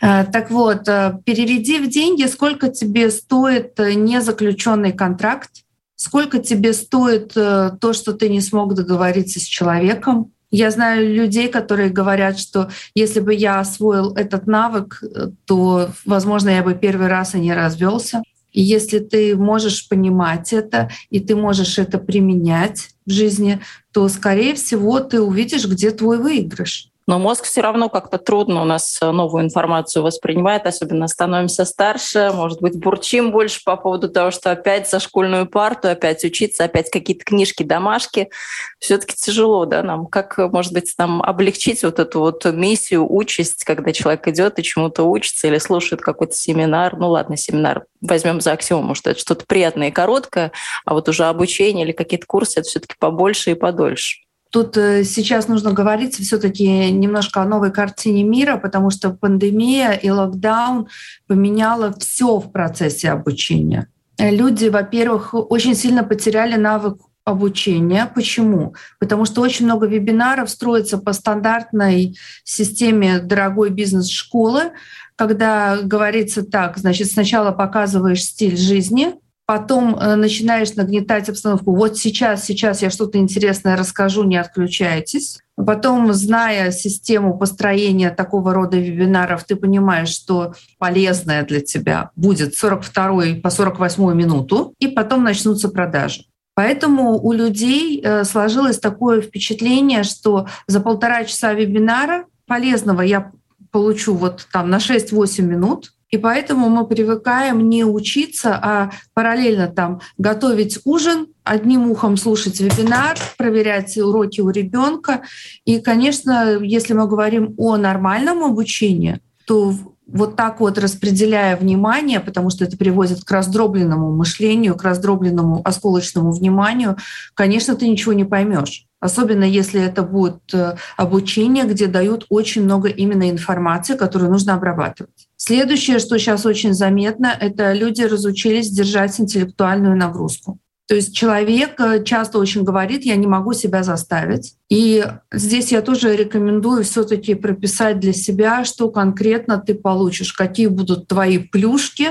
Э, 0.00 0.24
так 0.24 0.50
вот, 0.50 0.88
э, 0.88 1.18
переведи 1.26 1.80
в 1.80 1.90
деньги, 1.90 2.24
сколько 2.24 2.68
тебе 2.68 3.10
стоит 3.10 3.78
э, 3.78 3.92
незаключенный 3.92 4.94
контракт, 4.94 5.50
сколько 5.96 6.38
тебе 6.38 6.72
стоит 6.72 7.34
то, 7.34 7.92
что 7.92 8.14
ты 8.14 8.30
не 8.30 8.40
смог 8.40 8.72
договориться 8.72 9.38
с 9.38 9.42
человеком, 9.42 10.32
я 10.50 10.70
знаю 10.70 11.14
людей, 11.14 11.48
которые 11.48 11.90
говорят, 11.90 12.38
что 12.38 12.70
если 12.94 13.20
бы 13.20 13.34
я 13.34 13.60
освоил 13.60 14.14
этот 14.14 14.46
навык, 14.46 15.02
то, 15.44 15.90
возможно, 16.06 16.48
я 16.48 16.62
бы 16.62 16.74
первый 16.74 17.08
раз 17.08 17.34
и 17.34 17.38
не 17.38 17.52
развелся. 17.54 18.22
И 18.52 18.60
если 18.60 18.98
ты 18.98 19.36
можешь 19.36 19.88
понимать 19.88 20.52
это, 20.52 20.90
и 21.10 21.20
ты 21.20 21.34
можешь 21.34 21.78
это 21.78 21.98
применять 21.98 22.90
в 23.06 23.10
жизни, 23.10 23.60
то, 23.92 24.08
скорее 24.08 24.54
всего, 24.54 25.00
ты 25.00 25.20
увидишь, 25.20 25.66
где 25.66 25.90
твой 25.90 26.18
выигрыш. 26.18 26.91
Но 27.12 27.18
мозг 27.18 27.44
все 27.44 27.60
равно 27.60 27.90
как-то 27.90 28.16
трудно 28.16 28.62
у 28.62 28.64
нас 28.64 28.98
э, 29.02 29.10
новую 29.10 29.44
информацию 29.44 30.02
воспринимает, 30.02 30.64
особенно 30.64 31.06
становимся 31.08 31.66
старше, 31.66 32.30
может 32.32 32.62
быть, 32.62 32.78
бурчим 32.78 33.32
больше 33.32 33.60
по 33.62 33.76
поводу 33.76 34.08
того, 34.08 34.30
что 34.30 34.50
опять 34.50 34.88
за 34.88 34.98
школьную 34.98 35.44
парту, 35.44 35.88
опять 35.88 36.24
учиться, 36.24 36.64
опять 36.64 36.88
какие-то 36.88 37.22
книжки, 37.22 37.64
домашки. 37.64 38.30
Все-таки 38.78 39.14
тяжело, 39.14 39.66
да, 39.66 39.82
нам? 39.82 40.06
Как, 40.06 40.38
может 40.38 40.72
быть, 40.72 40.94
нам 40.96 41.20
облегчить 41.20 41.82
вот 41.82 41.98
эту 41.98 42.20
вот 42.20 42.46
миссию, 42.46 43.06
участь, 43.06 43.64
когда 43.64 43.92
человек 43.92 44.26
идет 44.28 44.58
и 44.58 44.62
чему-то 44.62 45.02
учится 45.02 45.48
или 45.48 45.58
слушает 45.58 46.00
какой-то 46.00 46.32
семинар? 46.32 46.96
Ну 46.96 47.10
ладно, 47.10 47.36
семинар 47.36 47.84
возьмем 48.00 48.40
за 48.40 48.52
аксиому, 48.52 48.94
что 48.94 49.10
это 49.10 49.20
что-то 49.20 49.44
приятное 49.44 49.88
и 49.88 49.92
короткое, 49.92 50.50
а 50.86 50.94
вот 50.94 51.10
уже 51.10 51.24
обучение 51.24 51.84
или 51.84 51.92
какие-то 51.92 52.24
курсы 52.24 52.60
это 52.60 52.70
все-таки 52.70 52.94
побольше 52.98 53.50
и 53.50 53.54
подольше. 53.54 54.21
Тут 54.52 54.76
э, 54.76 55.02
сейчас 55.04 55.48
нужно 55.48 55.72
говорить 55.72 56.16
все-таки 56.16 56.90
немножко 56.90 57.40
о 57.40 57.46
новой 57.46 57.72
картине 57.72 58.22
мира, 58.22 58.58
потому 58.58 58.90
что 58.90 59.08
пандемия 59.10 59.92
и 59.92 60.10
локдаун 60.10 60.88
поменяла 61.26 61.94
все 61.98 62.38
в 62.38 62.52
процессе 62.52 63.08
обучения. 63.08 63.88
Люди, 64.18 64.68
во-первых, 64.68 65.32
очень 65.32 65.74
сильно 65.74 66.04
потеряли 66.04 66.56
навык 66.56 66.98
обучения. 67.24 68.10
Почему? 68.14 68.74
Потому 69.00 69.24
что 69.24 69.40
очень 69.40 69.64
много 69.64 69.86
вебинаров 69.86 70.50
строится 70.50 70.98
по 70.98 71.14
стандартной 71.14 72.18
системе 72.44 73.20
дорогой 73.20 73.70
бизнес-школы, 73.70 74.72
когда 75.16 75.78
говорится 75.82 76.44
так, 76.44 76.76
значит, 76.76 77.10
сначала 77.10 77.52
показываешь 77.52 78.24
стиль 78.24 78.58
жизни, 78.58 79.14
потом 79.46 79.94
э, 79.94 80.16
начинаешь 80.16 80.74
нагнетать 80.74 81.28
обстановку. 81.28 81.74
Вот 81.74 81.98
сейчас, 81.98 82.44
сейчас 82.44 82.82
я 82.82 82.90
что-то 82.90 83.18
интересное 83.18 83.76
расскажу, 83.76 84.24
не 84.24 84.36
отключайтесь. 84.36 85.38
Потом, 85.56 86.12
зная 86.12 86.70
систему 86.70 87.36
построения 87.36 88.10
такого 88.10 88.54
рода 88.54 88.78
вебинаров, 88.78 89.44
ты 89.44 89.56
понимаешь, 89.56 90.08
что 90.08 90.54
полезное 90.78 91.44
для 91.44 91.60
тебя 91.60 92.10
будет 92.16 92.56
42 92.56 93.40
по 93.42 93.50
48 93.50 94.14
минуту, 94.14 94.74
и 94.78 94.88
потом 94.88 95.24
начнутся 95.24 95.68
продажи. 95.68 96.24
Поэтому 96.54 97.18
у 97.18 97.32
людей 97.32 98.00
э, 98.02 98.24
сложилось 98.24 98.78
такое 98.78 99.22
впечатление, 99.22 100.02
что 100.02 100.48
за 100.66 100.80
полтора 100.80 101.24
часа 101.24 101.54
вебинара 101.54 102.26
полезного 102.46 103.02
я 103.02 103.32
получу 103.70 104.14
вот 104.14 104.46
там 104.52 104.68
на 104.68 104.76
6-8 104.76 105.42
минут, 105.42 105.92
и 106.12 106.18
поэтому 106.18 106.68
мы 106.68 106.86
привыкаем 106.86 107.70
не 107.70 107.84
учиться, 107.84 108.54
а 108.54 108.90
параллельно 109.14 109.68
там 109.68 110.02
готовить 110.18 110.78
ужин, 110.84 111.28
одним 111.42 111.90
ухом 111.90 112.18
слушать 112.18 112.60
вебинар, 112.60 113.16
проверять 113.38 113.96
уроки 113.96 114.42
у 114.42 114.50
ребенка. 114.50 115.22
И, 115.64 115.80
конечно, 115.80 116.58
если 116.60 116.92
мы 116.92 117.08
говорим 117.08 117.54
о 117.56 117.78
нормальном 117.78 118.44
обучении, 118.44 119.20
то 119.46 119.72
вот 120.06 120.36
так 120.36 120.60
вот 120.60 120.76
распределяя 120.76 121.56
внимание, 121.56 122.20
потому 122.20 122.50
что 122.50 122.64
это 122.66 122.76
приводит 122.76 123.24
к 123.24 123.30
раздробленному 123.30 124.14
мышлению, 124.14 124.76
к 124.76 124.82
раздробленному 124.82 125.62
осколочному 125.64 126.32
вниманию, 126.32 126.98
конечно, 127.32 127.74
ты 127.74 127.88
ничего 127.88 128.12
не 128.12 128.24
поймешь. 128.24 128.86
Особенно 129.00 129.44
если 129.44 129.82
это 129.82 130.02
будет 130.02 130.42
э, 130.52 130.76
обучение, 130.96 131.64
где 131.64 131.86
дают 131.86 132.26
очень 132.28 132.62
много 132.62 132.88
именно 132.88 133.30
информации, 133.30 133.96
которую 133.96 134.30
нужно 134.30 134.54
обрабатывать. 134.54 135.28
Следующее, 135.44 135.98
что 135.98 136.20
сейчас 136.20 136.46
очень 136.46 136.72
заметно, 136.72 137.36
это 137.36 137.72
люди 137.72 138.02
разучились 138.02 138.70
держать 138.70 139.18
интеллектуальную 139.18 139.96
нагрузку. 139.96 140.60
То 140.86 140.94
есть 140.94 141.16
человек 141.16 141.80
э, 141.80 142.04
часто 142.04 142.38
очень 142.38 142.62
говорит, 142.62 143.04
я 143.04 143.16
не 143.16 143.26
могу 143.26 143.52
себя 143.52 143.82
заставить. 143.82 144.54
И 144.68 145.04
здесь 145.32 145.72
я 145.72 145.82
тоже 145.82 146.14
рекомендую 146.14 146.84
все-таки 146.84 147.34
прописать 147.34 147.98
для 147.98 148.12
себя, 148.12 148.64
что 148.64 148.88
конкретно 148.88 149.58
ты 149.58 149.74
получишь, 149.74 150.32
какие 150.32 150.68
будут 150.68 151.08
твои 151.08 151.38
плюшки, 151.38 152.10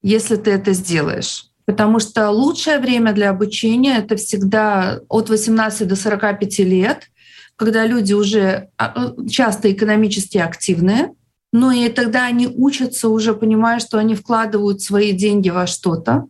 если 0.00 0.36
ты 0.36 0.52
это 0.52 0.72
сделаешь. 0.72 1.46
Потому 1.64 1.98
что 1.98 2.30
лучшее 2.30 2.78
время 2.78 3.12
для 3.12 3.30
обучения— 3.30 3.98
это 3.98 4.14
всегда 4.14 5.00
от 5.08 5.30
18 5.30 5.88
до 5.88 5.96
45 5.96 6.60
лет, 6.60 7.10
когда 7.56 7.84
люди 7.84 8.12
уже 8.12 8.68
а, 8.76 8.94
э, 8.94 9.26
часто 9.28 9.72
экономически 9.72 10.38
активные, 10.38 11.10
но 11.52 11.72
и 11.72 11.88
тогда 11.88 12.24
они 12.24 12.46
учатся 12.46 13.08
уже, 13.08 13.34
понимая, 13.34 13.80
что 13.80 13.98
они 13.98 14.14
вкладывают 14.14 14.82
свои 14.82 15.12
деньги 15.12 15.50
во 15.50 15.66
что-то. 15.66 16.26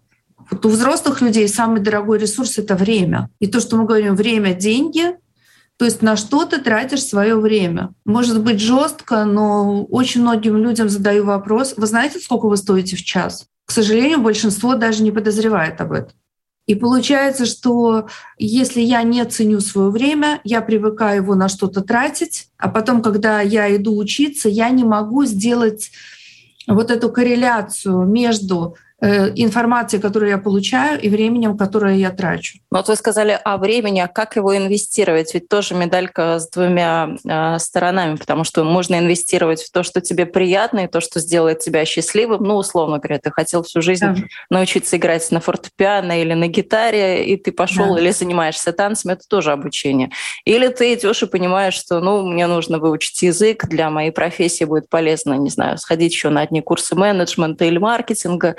Вот 0.51 0.65
у 0.65 0.69
взрослых 0.69 1.21
людей 1.21 1.49
самый 1.49 1.81
дорогой 1.81 2.19
ресурс— 2.19 2.59
это 2.59 2.75
время. 2.75 3.29
И 3.39 3.47
то, 3.47 3.61
что 3.61 3.77
мы 3.77 3.85
говорим 3.85 4.17
«время— 4.17 4.55
деньги», 4.55 5.17
то 5.79 5.85
есть 5.85 6.03
на 6.03 6.17
что 6.17 6.45
ты 6.45 6.59
тратишь 6.59 7.05
свое 7.05 7.37
время. 7.37 7.91
Может 8.05 8.43
быть 8.43 8.61
жестко, 8.61 9.25
но 9.25 9.85
очень 9.85 10.23
многим 10.23 10.57
людям 10.57 10.89
задаю 10.89 11.25
вопрос, 11.25 11.75
вы 11.77 11.87
знаете, 11.87 12.19
сколько 12.19 12.49
вы 12.49 12.57
стоите 12.57 12.97
в 12.97 13.05
час? 13.05 13.47
К 13.65 13.71
сожалению, 13.71 14.21
большинство 14.21 14.75
даже 14.75 15.05
не 15.05 15.13
подозревает 15.13 15.81
об 15.81 15.93
этом. 15.93 16.13
И 16.69 16.75
получается, 16.75 17.47
что 17.47 18.09
если 18.37 18.83
я 18.83 19.03
не 19.03 19.25
ценю 19.25 19.61
свое 19.61 19.91
время, 19.91 20.41
я 20.45 20.61
привыкаю 20.61 21.23
его 21.23 21.35
на 21.35 21.49
что-то 21.49 21.81
тратить, 21.81 22.49
а 22.59 22.69
потом, 22.69 23.01
когда 23.01 23.41
я 23.41 23.75
иду 23.75 23.97
учиться, 23.97 24.51
я 24.51 24.69
не 24.69 24.85
могу 24.85 25.25
сделать 25.25 25.91
вот 26.67 26.91
эту 26.91 27.11
корреляцию 27.11 28.05
между 28.05 28.77
информации, 29.01 29.99
которую 29.99 30.31
я 30.31 30.39
получаю, 30.39 31.01
и 31.01 31.09
временем, 31.09 31.57
которое 31.57 31.97
я 31.97 32.11
трачу. 32.11 32.59
Вот 32.71 32.89
вы 32.89 32.97
сказали 32.97 33.39
о 33.45 33.57
времени, 33.57 34.01
а 34.01 34.09
как 34.09 34.35
его 34.35 34.57
инвестировать? 34.57 35.33
Ведь 35.35 35.49
тоже 35.49 35.75
медалька 35.75 36.41
с 36.41 36.51
двумя 36.51 37.11
э, 37.25 37.59
сторонами, 37.61 38.17
потому 38.17 38.43
что 38.43 38.65
можно 38.65 38.99
инвестировать 38.99 39.63
в 39.63 39.71
то, 39.71 39.85
что 39.85 40.01
тебе 40.01 40.27
приятно, 40.27 40.81
и 40.81 40.89
то, 40.89 41.01
что 41.01 41.21
сделает 41.21 41.61
тебя 41.61 41.85
счастливым. 41.85 42.43
Ну, 42.43 42.57
условно 42.57 42.99
говоря, 42.99 43.21
ты 43.21 43.31
хотел 43.31 43.63
всю 43.63 43.83
жизнь 43.83 44.05
да. 44.05 44.17
научиться 44.51 44.97
играть 44.97 45.31
на 45.31 45.41
фортепиано 45.41 46.21
или 46.21 46.35
на 46.35 46.49
гитаре, 46.49 47.25
и 47.25 47.37
ты 47.37 47.53
пошел 47.53 47.95
да. 47.95 48.01
или 48.01 48.11
занимаешься 48.11 48.73
танцами, 48.73 49.13
это 49.13 49.23
тоже 49.29 49.53
обучение. 49.53 50.11
Или 50.45 50.69
ты 50.69 50.95
идешь 50.95 51.23
и 51.23 51.27
понимаешь, 51.27 51.75
что, 51.75 52.01
ну, 52.01 52.27
мне 52.27 52.49
нужно 52.49 52.79
выучить 52.79 53.23
язык, 53.23 53.67
для 53.69 53.91
моей 53.91 54.11
профессии 54.11 54.65
будет 54.65 54.89
полезно, 54.89 55.35
не 55.35 55.51
знаю, 55.51 55.79
сходить 55.79 56.13
еще 56.13 56.31
на 56.31 56.41
одни 56.41 56.63
курсы 56.63 56.97
менеджмента 56.97 57.65
или 57.65 57.79
маркетинга, 57.79 58.57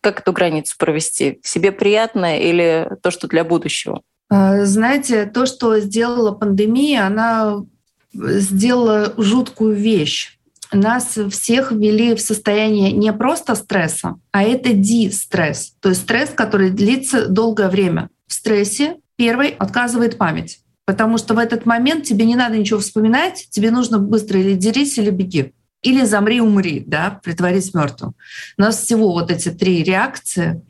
как 0.00 0.20
эту 0.20 0.32
границу 0.32 0.74
провести? 0.78 1.40
Себе 1.42 1.72
приятно 1.72 2.38
или 2.38 2.88
то, 3.02 3.10
что 3.10 3.28
для 3.28 3.44
будущего? 3.44 4.02
А, 4.30 4.64
знаете, 4.64 5.26
то, 5.26 5.46
что 5.46 5.78
сделала 5.80 6.32
пандемия, 6.32 7.06
она 7.06 7.64
сделала 8.12 9.12
жуткую 9.16 9.74
вещь. 9.74 10.38
Нас 10.72 11.18
всех 11.30 11.72
ввели 11.72 12.14
в 12.14 12.20
состояние 12.20 12.92
не 12.92 13.12
просто 13.12 13.54
стресса, 13.54 14.16
а 14.32 14.42
это 14.42 14.72
ди-стресс, 14.72 15.74
то 15.80 15.90
есть 15.90 16.02
стресс, 16.02 16.30
который 16.30 16.70
длится 16.70 17.28
долгое 17.28 17.68
время. 17.68 18.08
В 18.26 18.32
стрессе 18.32 18.96
первый 19.16 19.50
отказывает 19.50 20.18
память, 20.18 20.60
потому 20.84 21.18
что 21.18 21.34
в 21.34 21.38
этот 21.38 21.64
момент 21.64 22.04
тебе 22.04 22.24
не 22.24 22.34
надо 22.34 22.56
ничего 22.56 22.80
вспоминать, 22.80 23.46
тебе 23.50 23.70
нужно 23.70 23.98
быстро 23.98 24.40
или 24.40 24.54
дерись, 24.54 24.98
или 24.98 25.10
беги 25.10 25.52
или 25.84 26.04
замри, 26.04 26.40
умри, 26.40 26.82
да, 26.86 27.20
притворись 27.22 27.74
мертвым. 27.74 28.14
У 28.58 28.62
нас 28.62 28.78
всего 28.80 29.12
вот 29.12 29.30
эти 29.30 29.50
три 29.50 29.84
реакции. 29.84 30.62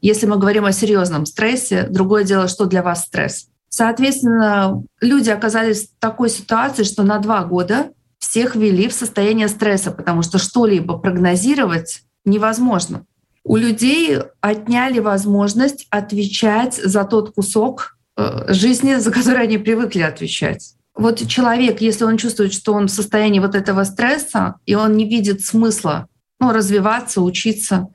Если 0.00 0.26
мы 0.26 0.38
говорим 0.38 0.64
о 0.64 0.72
серьезном 0.72 1.26
стрессе, 1.26 1.86
другое 1.88 2.24
дело, 2.24 2.48
что 2.48 2.64
для 2.64 2.82
вас 2.82 3.04
стресс. 3.04 3.48
Соответственно, 3.68 4.82
люди 5.00 5.28
оказались 5.28 5.88
в 5.88 6.00
такой 6.00 6.30
ситуации, 6.30 6.82
что 6.84 7.02
на 7.02 7.18
два 7.18 7.44
года 7.44 7.90
всех 8.18 8.56
ввели 8.56 8.88
в 8.88 8.94
состояние 8.94 9.48
стресса, 9.48 9.90
потому 9.90 10.22
что 10.22 10.38
что-либо 10.38 10.98
прогнозировать 10.98 12.02
невозможно. 12.24 13.04
У 13.44 13.56
людей 13.56 14.18
отняли 14.40 15.00
возможность 15.00 15.86
отвечать 15.90 16.74
за 16.74 17.04
тот 17.04 17.34
кусок 17.34 17.98
э, 18.16 18.52
жизни, 18.52 18.94
за 18.94 19.12
который 19.12 19.42
они 19.42 19.58
привыкли 19.58 20.00
отвечать 20.00 20.75
вот 20.96 21.26
человек, 21.28 21.80
если 21.80 22.04
он 22.04 22.16
чувствует, 22.16 22.52
что 22.52 22.72
он 22.72 22.86
в 22.86 22.90
состоянии 22.90 23.38
вот 23.38 23.54
этого 23.54 23.84
стресса, 23.84 24.56
и 24.64 24.74
он 24.74 24.96
не 24.96 25.08
видит 25.08 25.44
смысла 25.44 26.08
ну, 26.40 26.52
развиваться, 26.52 27.20
учиться, 27.20 27.88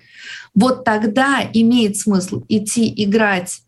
вот 0.53 0.83
тогда 0.83 1.41
имеет 1.53 1.97
смысл 1.97 2.43
идти 2.47 2.91
играть, 3.03 3.61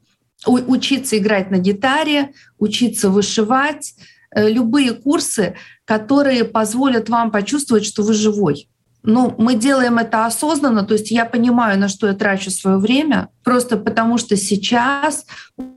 учиться 0.45 1.17
играть 1.17 1.51
на 1.51 1.57
гитаре, 1.57 2.31
учиться 2.57 3.09
вышивать, 3.09 3.95
э, 4.35 4.49
любые 4.49 4.93
курсы, 4.93 5.55
которые 5.85 6.43
позволят 6.43 7.09
вам 7.09 7.31
почувствовать, 7.31 7.85
что 7.85 8.03
вы 8.03 8.13
живой. 8.13 8.67
Ну, 9.03 9.35
мы 9.37 9.55
делаем 9.55 9.97
это 9.97 10.25
осознанно, 10.25 10.83
то 10.83 10.93
есть 10.93 11.11
я 11.11 11.25
понимаю, 11.25 11.77
на 11.77 11.89
что 11.89 12.07
я 12.07 12.13
трачу 12.13 12.51
свое 12.51 12.77
время, 12.77 13.29
просто 13.43 13.75
потому 13.75 14.17
что 14.17 14.37
сейчас 14.37 15.25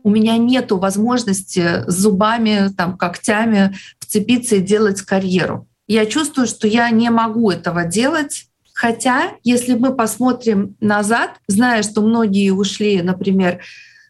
у 0.04 0.10
меня 0.10 0.36
нет 0.36 0.70
возможности 0.70 1.82
зубами, 1.88 2.68
там, 2.76 2.96
когтями 2.96 3.74
вцепиться 3.98 4.56
и 4.56 4.60
делать 4.60 5.02
карьеру. 5.02 5.66
Я 5.88 6.06
чувствую, 6.06 6.46
что 6.46 6.68
я 6.68 6.88
не 6.90 7.10
могу 7.10 7.50
этого 7.50 7.84
делать, 7.84 8.46
Хотя, 8.78 9.32
если 9.42 9.72
мы 9.72 9.96
посмотрим 9.96 10.76
назад, 10.80 11.30
зная, 11.48 11.82
что 11.82 12.02
многие 12.02 12.50
ушли, 12.50 13.00
например, 13.00 13.60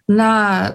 на 0.08 0.74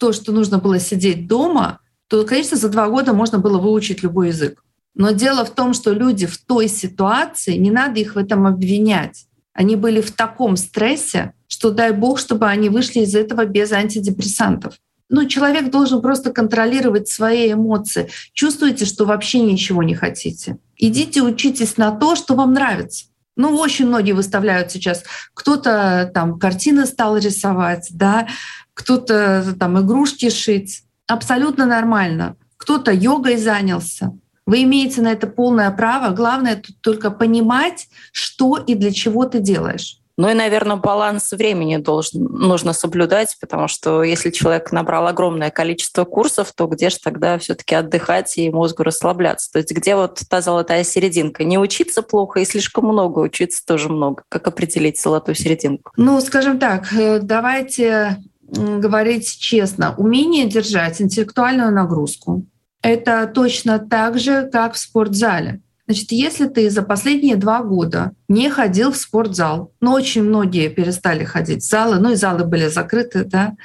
то, 0.00 0.14
что 0.14 0.32
нужно 0.32 0.56
было 0.56 0.80
сидеть 0.80 1.28
дома, 1.28 1.80
то, 2.08 2.24
конечно, 2.24 2.56
за 2.56 2.70
два 2.70 2.88
года 2.88 3.12
можно 3.12 3.38
было 3.38 3.58
выучить 3.58 4.02
любой 4.02 4.28
язык. 4.28 4.64
Но 4.94 5.12
дело 5.12 5.44
в 5.44 5.50
том, 5.50 5.74
что 5.74 5.92
люди 5.92 6.26
в 6.26 6.38
той 6.38 6.68
ситуации, 6.68 7.56
не 7.56 7.70
надо 7.70 8.00
их 8.00 8.14
в 8.14 8.18
этом 8.18 8.46
обвинять. 8.46 9.26
Они 9.52 9.76
были 9.76 10.00
в 10.00 10.12
таком 10.12 10.56
стрессе, 10.56 11.32
что 11.46 11.70
дай 11.70 11.92
бог, 11.92 12.18
чтобы 12.18 12.46
они 12.46 12.68
вышли 12.68 13.00
из 13.00 13.14
этого 13.14 13.44
без 13.44 13.72
антидепрессантов. 13.72 14.74
Ну, 15.10 15.26
человек 15.26 15.70
должен 15.70 16.02
просто 16.02 16.32
контролировать 16.32 17.08
свои 17.08 17.52
эмоции. 17.52 18.10
Чувствуете, 18.34 18.84
что 18.84 19.06
вообще 19.06 19.40
ничего 19.40 19.82
не 19.82 19.94
хотите. 19.94 20.58
Идите 20.76 21.22
учитесь 21.22 21.76
на 21.76 21.92
то, 21.92 22.14
что 22.14 22.34
вам 22.34 22.52
нравится. 22.52 23.06
Ну, 23.36 23.56
очень 23.56 23.86
многие 23.86 24.12
выставляют 24.12 24.70
сейчас. 24.70 25.04
Кто-то 25.32 26.10
там 26.12 26.38
картины 26.38 26.86
стал 26.86 27.16
рисовать, 27.16 27.88
да, 27.90 28.28
кто-то 28.74 29.56
там 29.58 29.80
игрушки 29.80 30.28
шить. 30.28 30.82
Абсолютно 31.06 31.64
нормально. 31.64 32.36
Кто-то 32.58 32.92
йогой 32.92 33.36
занялся. 33.36 34.12
Вы 34.48 34.62
имеете 34.62 35.02
на 35.02 35.12
это 35.12 35.26
полное 35.26 35.70
право. 35.70 36.14
Главное 36.14 36.56
тут 36.56 36.80
только 36.80 37.10
понимать, 37.10 37.86
что 38.12 38.56
и 38.56 38.74
для 38.74 38.92
чего 38.92 39.26
ты 39.26 39.40
делаешь. 39.40 39.98
Ну 40.16 40.30
и, 40.30 40.32
наверное, 40.32 40.76
баланс 40.76 41.32
времени 41.32 41.76
должен, 41.76 42.24
нужно 42.24 42.72
соблюдать, 42.72 43.36
потому 43.42 43.68
что 43.68 44.02
если 44.02 44.30
человек 44.30 44.72
набрал 44.72 45.06
огромное 45.06 45.50
количество 45.50 46.06
курсов, 46.06 46.54
то 46.56 46.66
где 46.66 46.88
же 46.88 46.96
тогда 46.98 47.38
все-таки 47.38 47.74
отдыхать 47.74 48.38
и 48.38 48.48
мозгу 48.48 48.84
расслабляться? 48.84 49.52
То 49.52 49.58
есть 49.58 49.70
где 49.70 49.94
вот 49.96 50.22
та 50.30 50.40
золотая 50.40 50.82
серединка? 50.82 51.44
Не 51.44 51.58
учиться 51.58 52.00
плохо 52.00 52.40
и 52.40 52.46
слишком 52.46 52.86
много, 52.86 53.18
учиться 53.18 53.62
тоже 53.66 53.90
много. 53.90 54.22
Как 54.30 54.46
определить 54.46 54.98
золотую 54.98 55.34
серединку? 55.34 55.92
Ну, 55.98 56.18
скажем 56.22 56.58
так, 56.58 56.90
э, 56.94 57.18
давайте 57.20 58.16
говорить 58.50 59.38
честно. 59.38 59.94
Умение 59.98 60.46
держать 60.46 61.02
интеллектуальную 61.02 61.70
нагрузку— 61.70 62.46
это 62.82 63.30
точно 63.32 63.78
так 63.78 64.18
же, 64.18 64.48
как 64.52 64.74
в 64.74 64.78
спортзале. 64.78 65.60
Значит, 65.86 66.12
если 66.12 66.46
ты 66.48 66.68
за 66.68 66.82
последние 66.82 67.36
два 67.36 67.62
года 67.62 68.12
не 68.28 68.50
ходил 68.50 68.92
в 68.92 68.96
спортзал, 68.96 69.72
но 69.80 69.94
очень 69.94 70.22
многие 70.22 70.68
перестали 70.68 71.24
ходить 71.24 71.62
в 71.62 71.68
залы, 71.68 71.98
ну 71.98 72.12
и 72.12 72.14
залы 72.14 72.44
были 72.44 72.68
закрыты, 72.68 73.24
да, 73.24 73.56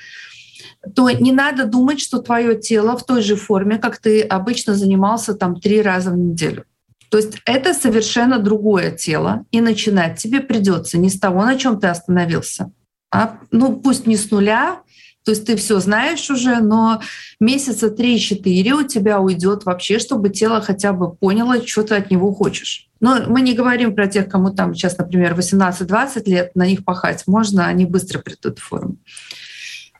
то 0.95 1.09
не 1.09 1.33
надо 1.33 1.65
думать, 1.65 1.99
что 1.99 2.19
твое 2.19 2.57
тело 2.57 2.97
в 2.97 3.05
той 3.05 3.21
же 3.21 3.35
форме, 3.35 3.77
как 3.77 3.97
ты 3.97 4.21
обычно 4.21 4.73
занимался 4.73 5.33
там 5.33 5.59
три 5.59 5.81
раза 5.81 6.11
в 6.11 6.17
неделю. 6.17 6.63
То 7.09 7.17
есть 7.17 7.37
это 7.45 7.73
совершенно 7.73 8.39
другое 8.39 8.91
тело, 8.91 9.45
и 9.51 9.61
начинать 9.61 10.17
тебе 10.17 10.39
придется 10.39 10.97
не 10.97 11.09
с 11.09 11.19
того, 11.19 11.43
на 11.45 11.57
чем 11.57 11.79
ты 11.79 11.87
остановился, 11.87 12.71
а 13.11 13.37
ну 13.51 13.75
пусть 13.75 14.07
не 14.07 14.17
с 14.17 14.31
нуля, 14.31 14.81
то 15.23 15.31
есть 15.31 15.45
ты 15.45 15.55
все 15.55 15.79
знаешь 15.79 16.29
уже, 16.29 16.59
но 16.59 17.01
месяца 17.39 17.87
3-4 17.87 18.71
у 18.73 18.87
тебя 18.87 19.19
уйдет 19.19 19.65
вообще, 19.65 19.99
чтобы 19.99 20.29
тело 20.29 20.61
хотя 20.61 20.91
бы 20.91 21.13
поняло, 21.13 21.65
что 21.65 21.83
ты 21.83 21.95
от 21.95 22.11
него 22.11 22.33
хочешь. 22.33 22.89
Но 22.99 23.23
мы 23.27 23.41
не 23.41 23.53
говорим 23.53 23.95
про 23.95 24.07
тех, 24.07 24.29
кому 24.29 24.51
там 24.51 24.75
сейчас, 24.75 24.97
например, 24.97 25.33
18-20 25.33 26.29
лет, 26.29 26.55
на 26.55 26.65
них 26.65 26.83
пахать 26.83 27.23
можно, 27.25 27.67
они 27.67 27.85
быстро 27.85 28.19
придут 28.19 28.59
в 28.59 28.63
форму. 28.63 28.97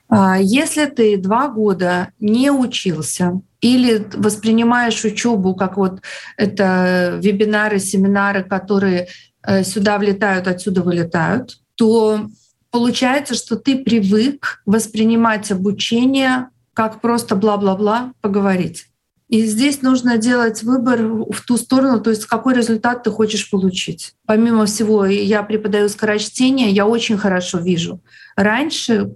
А 0.08 0.38
если 0.38 0.86
ты 0.86 1.16
два 1.16 1.48
года 1.48 2.10
не 2.20 2.50
учился 2.50 3.40
или 3.60 4.06
воспринимаешь 4.14 5.04
учебу 5.04 5.54
как 5.54 5.76
вот 5.76 6.02
это 6.36 7.18
вебинары, 7.22 7.78
семинары, 7.78 8.44
которые 8.44 9.08
э, 9.42 9.64
сюда 9.64 9.98
влетают, 9.98 10.46
отсюда 10.46 10.82
вылетают, 10.82 11.58
то 11.76 12.28
получается, 12.74 13.34
что 13.34 13.54
ты 13.54 13.78
привык 13.78 14.60
воспринимать 14.66 15.52
обучение 15.52 16.48
как 16.72 17.00
просто 17.00 17.36
бла-бла-бла 17.36 18.14
поговорить. 18.20 18.88
И 19.28 19.46
здесь 19.46 19.80
нужно 19.80 20.18
делать 20.18 20.64
выбор 20.64 21.00
в 21.06 21.40
ту 21.46 21.56
сторону, 21.56 22.00
то 22.00 22.10
есть 22.10 22.26
какой 22.26 22.52
результат 22.52 23.04
ты 23.04 23.12
хочешь 23.12 23.48
получить. 23.48 24.14
Помимо 24.26 24.66
всего, 24.66 25.06
я 25.06 25.44
преподаю 25.44 25.88
скорочтение, 25.88 26.70
я 26.70 26.84
очень 26.84 27.16
хорошо 27.16 27.58
вижу. 27.58 28.00
Раньше, 28.34 29.14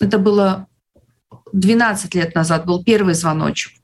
это 0.00 0.18
было 0.18 0.66
12 1.52 2.14
лет 2.14 2.34
назад, 2.34 2.64
был 2.64 2.82
первый 2.82 3.12
звоночек. 3.12 3.74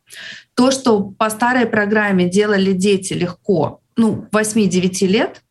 То, 0.55 0.71
что 0.71 1.03
по 1.03 1.29
старой 1.29 1.67
программе 1.67 2.31
делали 2.31 2.73
дети 2.73 3.13
легко, 3.13 3.83
ну, 3.95 4.27
8-9 4.33 5.07
лет, 5.07 5.43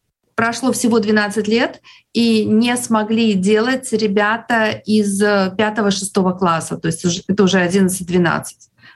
прошло 0.41 0.71
всего 0.71 0.97
12 0.97 1.47
лет, 1.47 1.83
и 2.13 2.45
не 2.45 2.75
смогли 2.75 3.35
делать 3.35 3.93
ребята 3.93 4.71
из 4.71 5.21
5-6 5.21 6.39
класса, 6.39 6.77
то 6.77 6.87
есть 6.87 7.05
это 7.27 7.43
уже 7.43 7.63
11-12. 7.63 8.43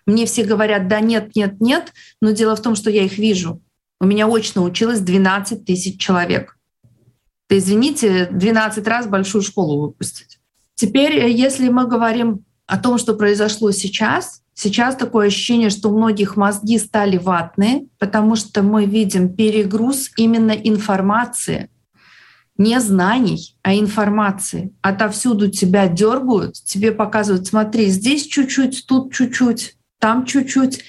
Мне 0.08 0.26
все 0.26 0.44
говорят, 0.44 0.88
да 0.88 1.00
нет, 1.02 1.36
нет, 1.36 1.62
нет, 1.62 1.94
но 2.20 2.32
дело 2.32 2.56
в 2.56 2.64
том, 2.64 2.76
что 2.76 2.90
я 2.90 3.04
их 3.04 3.20
вижу. 3.20 3.62
У 4.02 4.08
меня 4.08 4.26
очно 4.26 4.64
училось 4.64 5.02
12 5.02 5.64
тысяч 5.66 6.00
человек. 6.00 6.58
Да 7.48 7.60
извините, 7.60 8.28
12 8.32 8.88
раз 8.88 9.06
большую 9.06 9.44
школу 9.44 9.82
выпустить. 9.84 10.40
Теперь, 10.74 11.16
э, 11.16 11.30
если 11.30 11.70
мы 11.70 11.88
говорим 11.88 12.44
о 12.66 12.80
том, 12.80 12.98
что 12.98 13.14
произошло 13.14 13.70
сейчас, 13.70 14.42
Сейчас 14.58 14.96
такое 14.96 15.28
ощущение, 15.28 15.70
что 15.70 15.90
у 15.90 15.98
многих 15.98 16.38
мозги 16.38 16.80
стали 16.80 17.18
ватные, 17.18 17.88
потому 18.00 18.38
что 18.38 18.64
мы 18.64 18.86
видим 18.86 19.36
перегруз 19.36 20.12
именно 20.16 20.52
информации, 20.52 21.70
не 22.58 22.80
знаний, 22.80 23.58
а 23.64 23.76
информации. 23.76 24.74
Отовсюду 24.82 25.52
тебя 25.52 25.90
дергают, 25.90 26.56
тебе 26.56 26.94
показывают, 26.94 27.48
смотри, 27.48 27.88
здесь 27.88 28.26
чуть-чуть, 28.28 28.86
тут 28.88 29.14
чуть-чуть, 29.14 29.76
там 30.00 30.26
чуть-чуть. 30.26 30.86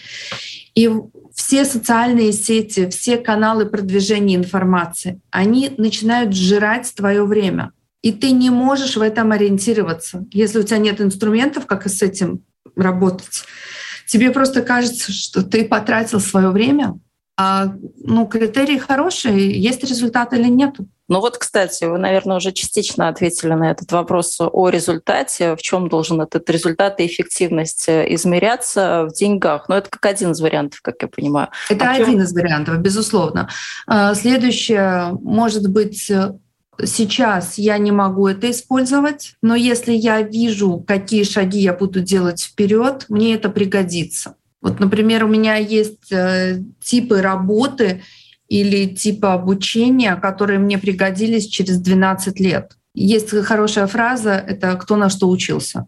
И 0.77 0.89
все 1.35 1.65
социальные 1.65 2.33
сети, 2.33 2.89
все 2.89 3.17
каналы 3.17 3.67
продвижения 3.67 4.37
информации, 4.37 5.21
они 5.31 5.73
начинают 5.77 6.33
сжирать 6.33 6.95
твое 6.95 7.25
время. 7.25 7.73
И 8.01 8.13
ты 8.13 8.31
не 8.31 8.51
можешь 8.51 8.97
в 8.97 9.03
этом 9.03 9.33
ориентироваться. 9.33 10.25
Если 10.31 10.61
у 10.61 10.63
тебя 10.63 10.79
нет 10.79 11.01
инструментов, 11.01 11.67
как 11.67 11.89
с 11.89 12.01
этим 12.01 12.45
работать. 12.77 13.45
Тебе 14.07 14.31
просто 14.31 14.63
кажется, 14.63 15.13
что 15.13 15.43
ты 15.43 15.65
потратил 15.65 16.21
свое 16.21 16.51
время, 16.51 16.95
а 17.39 17.75
ну, 17.99 18.27
критерии 18.27 18.79
хорошие, 18.79 19.61
есть 19.61 19.85
результат 19.85 20.33
или 20.33 20.49
нет. 20.49 20.77
Ну 21.09 21.21
вот, 21.21 21.37
кстати, 21.37 21.85
вы, 21.85 21.99
наверное, 21.99 22.39
уже 22.39 22.51
частично 22.51 23.09
ответили 23.09 23.53
на 23.53 23.71
этот 23.71 23.93
вопрос 23.93 24.39
о 24.41 24.69
результате. 24.71 25.55
В 25.55 25.61
чем 25.61 25.89
должен 25.89 26.21
этот 26.21 26.49
результат 26.49 26.99
и 26.99 27.07
эффективность 27.07 27.89
измеряться 27.89 29.07
в 29.09 29.13
деньгах? 29.13 29.69
Ну 29.69 29.75
это 29.75 29.91
как 29.91 30.05
один 30.07 30.33
из 30.33 30.41
вариантов, 30.41 30.81
как 30.83 30.97
я 31.03 31.09
понимаю. 31.09 31.49
Это 31.69 31.91
а 31.91 31.93
один 31.93 32.07
чем... 32.07 32.23
из 32.23 32.33
вариантов, 32.33 32.79
безусловно. 32.79 33.51
А, 33.87 34.15
следующее 34.15 35.13
может 35.21 35.69
быть 35.69 36.11
Сейчас 36.85 37.59
я 37.59 37.79
не 37.79 37.93
могу 37.93 38.27
это 38.29 38.51
использовать, 38.51 39.35
но 39.43 39.55
если 39.55 39.93
я 39.93 40.23
вижу, 40.23 40.85
какие 40.87 41.25
шаги 41.25 41.61
я 41.61 41.73
буду 41.73 42.01
делать 42.01 42.43
вперед, 42.43 43.07
мне 43.09 43.35
это 43.35 43.49
пригодится. 43.49 44.37
Вот, 44.61 44.81
например, 44.81 45.25
у 45.25 45.29
меня 45.29 45.57
есть 45.57 46.13
э, 46.13 46.61
типы 46.83 47.23
работы 47.23 48.03
или 48.49 48.87
типы 48.87 49.29
обучения, 49.29 50.17
которые 50.17 50.59
мне 50.59 50.79
пригодились 50.79 51.47
через 51.47 51.79
12 51.79 52.41
лет. 52.41 52.77
Есть 52.95 53.31
хорошая 53.45 53.87
фраза, 53.87 54.33
это 54.33 54.75
«кто 54.75 54.97
на 54.97 55.09
что 55.09 55.29
учился». 55.29 55.87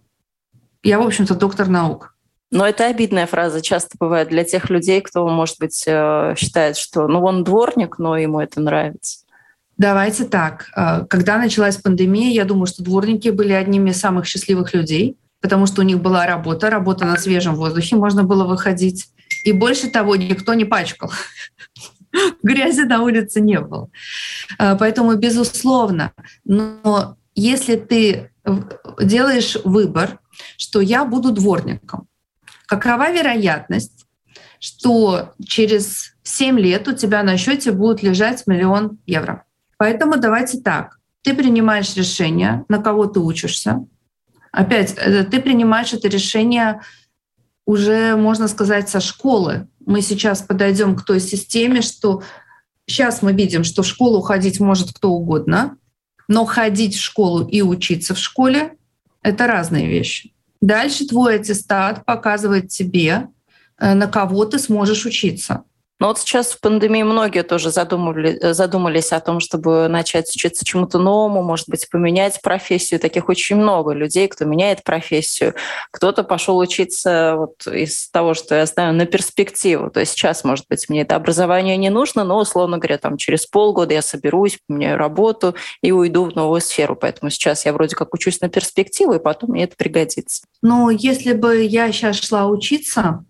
Я, 0.82 1.00
в 1.00 1.06
общем-то, 1.06 1.34
доктор 1.34 1.68
наук. 1.68 2.14
Но 2.50 2.66
это 2.66 2.86
обидная 2.86 3.26
фраза 3.26 3.60
часто 3.60 3.96
бывает 3.98 4.28
для 4.28 4.44
тех 4.44 4.70
людей, 4.70 5.00
кто, 5.00 5.26
может 5.28 5.58
быть, 5.58 5.84
э, 5.86 6.34
считает, 6.38 6.76
что 6.76 7.06
ну 7.06 7.22
он 7.22 7.44
дворник, 7.44 7.98
но 7.98 8.16
ему 8.16 8.40
это 8.40 8.60
нравится. 8.60 9.20
Давайте 9.78 10.24
так. 10.24 10.70
Э, 10.76 11.06
когда 11.08 11.38
началась 11.38 11.76
пандемия, 11.76 12.32
я 12.32 12.44
думаю, 12.44 12.66
что 12.66 12.82
дворники 12.82 13.28
были 13.28 13.52
одними 13.52 13.90
из 13.90 14.00
самых 14.00 14.26
счастливых 14.26 14.74
людей, 14.74 15.16
потому 15.40 15.66
что 15.66 15.82
у 15.82 15.84
них 15.84 16.00
была 16.00 16.26
работа, 16.26 16.68
работа 16.68 17.04
на 17.04 17.16
свежем 17.16 17.54
воздухе, 17.54 17.94
можно 17.94 18.24
было 18.24 18.44
выходить. 18.44 19.06
И 19.44 19.52
больше 19.52 19.88
того, 19.88 20.16
никто 20.16 20.54
не 20.54 20.64
пачкал. 20.64 21.12
Грязи 22.42 22.80
на 22.80 23.02
улице 23.02 23.40
не 23.40 23.60
было. 23.60 23.88
Э, 24.58 24.76
поэтому, 24.76 25.14
безусловно, 25.14 26.12
но 26.44 27.16
если 27.36 27.76
ты 27.76 28.32
делаешь 29.00 29.56
выбор, 29.64 30.18
что 30.56 30.80
я 30.80 31.04
буду 31.04 31.30
дворником, 31.30 32.08
какова 32.66 33.12
вероятность, 33.12 34.06
что 34.58 35.34
через 35.44 36.16
7 36.24 36.58
лет 36.58 36.88
у 36.88 36.94
тебя 36.94 37.22
на 37.22 37.36
счете 37.36 37.70
будет 37.70 38.02
лежать 38.02 38.44
миллион 38.48 38.98
евро? 39.06 39.44
Поэтому 39.78 40.18
давайте 40.18 40.60
так. 40.60 40.98
Ты 41.22 41.34
принимаешь 41.34 41.96
решение, 41.96 42.64
на 42.68 42.78
кого 42.78 43.06
ты 43.06 43.20
учишься. 43.20 43.86
Опять, 44.52 44.94
э, 44.96 45.24
ты 45.24 45.40
принимаешь 45.40 45.92
это 45.92 46.08
решение 46.08 46.80
уже, 47.64 48.16
можно 48.16 48.48
сказать, 48.48 48.88
со 48.88 49.00
школы. 49.00 49.68
Мы 49.84 50.02
сейчас 50.02 50.42
подойдем 50.42 50.96
к 50.96 51.04
той 51.04 51.20
системе, 51.20 51.82
что 51.82 52.22
сейчас 52.86 53.22
мы 53.22 53.32
видим, 53.32 53.64
что 53.64 53.82
в 53.82 53.86
школу 53.86 54.20
ходить 54.20 54.58
может 54.58 54.92
кто 54.92 55.10
угодно, 55.10 55.76
но 56.28 56.44
ходить 56.44 56.96
в 56.96 57.02
школу 57.02 57.46
и 57.46 57.62
учиться 57.62 58.14
в 58.14 58.18
школе— 58.18 58.76
это 59.22 59.46
разные 59.46 59.86
вещи. 59.86 60.34
Дальше 60.60 61.06
твой 61.06 61.36
аттестат 61.36 62.04
показывает 62.04 62.68
тебе, 62.68 63.28
э, 63.78 63.94
на 63.94 64.08
кого 64.08 64.44
ты 64.44 64.58
сможешь 64.58 65.06
учиться. 65.06 65.64
Но 65.98 66.08
вот 66.08 66.18
сейчас 66.18 66.52
в 66.52 66.60
пандемии 66.60 67.02
многие 67.02 67.42
тоже 67.42 67.70
задумали, 67.70 68.38
э, 68.40 68.54
задумались 68.54 69.12
о 69.12 69.20
том, 69.20 69.40
чтобы 69.40 69.88
начать 69.88 70.28
учиться 70.34 70.64
чему-то 70.64 70.98
новому, 70.98 71.42
может 71.42 71.68
быть, 71.68 71.88
поменять 71.90 72.40
профессию. 72.40 73.00
Таких 73.00 73.28
очень 73.28 73.56
много 73.56 73.92
людей, 73.92 74.28
кто 74.28 74.44
меняет 74.44 74.84
профессию. 74.84 75.54
Кто-то 75.90 76.22
пошел 76.22 76.58
учиться 76.58 77.34
вот 77.36 77.66
из 77.66 78.08
того, 78.10 78.34
что 78.34 78.54
я 78.54 78.66
знаю, 78.66 78.94
на 78.94 79.06
перспективу. 79.06 79.90
То 79.90 80.00
есть 80.00 80.12
сейчас, 80.12 80.44
может 80.44 80.66
быть, 80.68 80.88
мне 80.88 81.02
это 81.02 81.16
образование 81.16 81.76
не 81.76 81.90
нужно, 81.90 82.22
но, 82.22 82.38
условно 82.38 82.78
говоря, 82.78 82.98
там 82.98 83.16
через 83.16 83.46
полгода 83.46 83.94
я 83.94 84.02
соберусь, 84.02 84.58
поменяю 84.66 84.98
работу 84.98 85.56
и 85.82 85.90
уйду 85.90 86.24
в 86.24 86.34
новую 86.36 86.60
сферу. 86.60 86.94
Поэтому 86.94 87.30
сейчас 87.30 87.66
я 87.66 87.72
вроде 87.72 87.96
как 87.96 88.14
учусь 88.14 88.40
на 88.40 88.48
перспективу, 88.48 89.14
и 89.14 89.18
потом 89.18 89.50
мне 89.50 89.64
это 89.64 89.74
пригодится. 89.76 90.42
Ну, 90.62 90.90
если 90.90 91.32
бы 91.32 91.62
я 91.62 91.90
сейчас 91.90 92.20
шла 92.20 92.46
учиться, 92.46 93.24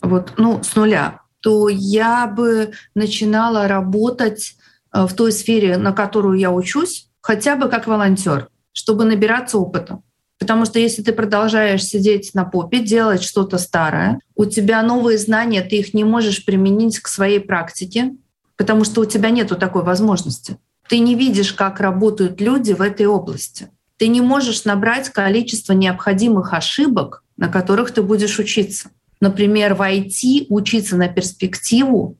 вот, 0.00 0.34
ну, 0.36 0.62
с 0.62 0.74
нуля, 0.76 1.21
то 1.42 1.68
я 1.68 2.26
бы 2.26 2.72
начинала 2.94 3.68
работать 3.68 4.54
э, 4.94 5.06
в 5.06 5.12
той 5.14 5.32
сфере, 5.32 5.76
на 5.76 5.92
которую 5.92 6.38
я 6.38 6.50
учусь, 6.50 7.08
хотя 7.20 7.56
бы 7.56 7.68
как 7.68 7.86
волонтер, 7.86 8.48
чтобы 8.72 9.04
набираться 9.04 9.58
опыта. 9.58 10.00
Потому 10.38 10.64
что 10.64 10.78
если 10.78 11.02
ты 11.02 11.12
продолжаешь 11.12 11.84
сидеть 11.84 12.32
на 12.34 12.44
попе, 12.44 12.80
делать 12.80 13.22
что-то 13.22 13.58
старое, 13.58 14.18
у 14.34 14.44
тебя 14.44 14.82
новые 14.82 15.18
знания, 15.18 15.62
ты 15.62 15.76
их 15.76 15.94
не 15.94 16.04
можешь 16.04 16.44
применить 16.44 16.98
к 16.98 17.08
своей 17.08 17.38
практике, 17.38 18.14
потому 18.56 18.84
что 18.84 19.02
у 19.02 19.04
тебя 19.04 19.30
нет 19.30 19.48
такой 19.58 19.82
возможности. 19.82 20.58
Ты 20.88 20.98
не 20.98 21.14
видишь, 21.14 21.52
как 21.52 21.80
работают 21.80 22.40
люди 22.40 22.72
в 22.72 22.82
этой 22.82 23.06
области. 23.06 23.70
Ты 23.98 24.08
не 24.08 24.20
можешь 24.20 24.64
набрать 24.64 25.10
количество 25.10 25.72
необходимых 25.74 26.54
ошибок, 26.54 27.22
на 27.36 27.48
которых 27.48 27.92
ты 27.92 28.02
будешь 28.02 28.38
учиться. 28.38 28.90
Например, 29.22 29.74
в 29.74 29.80
IT 29.80 30.46
учиться 30.48 30.96
на 30.96 31.06
перспективу 31.06 32.18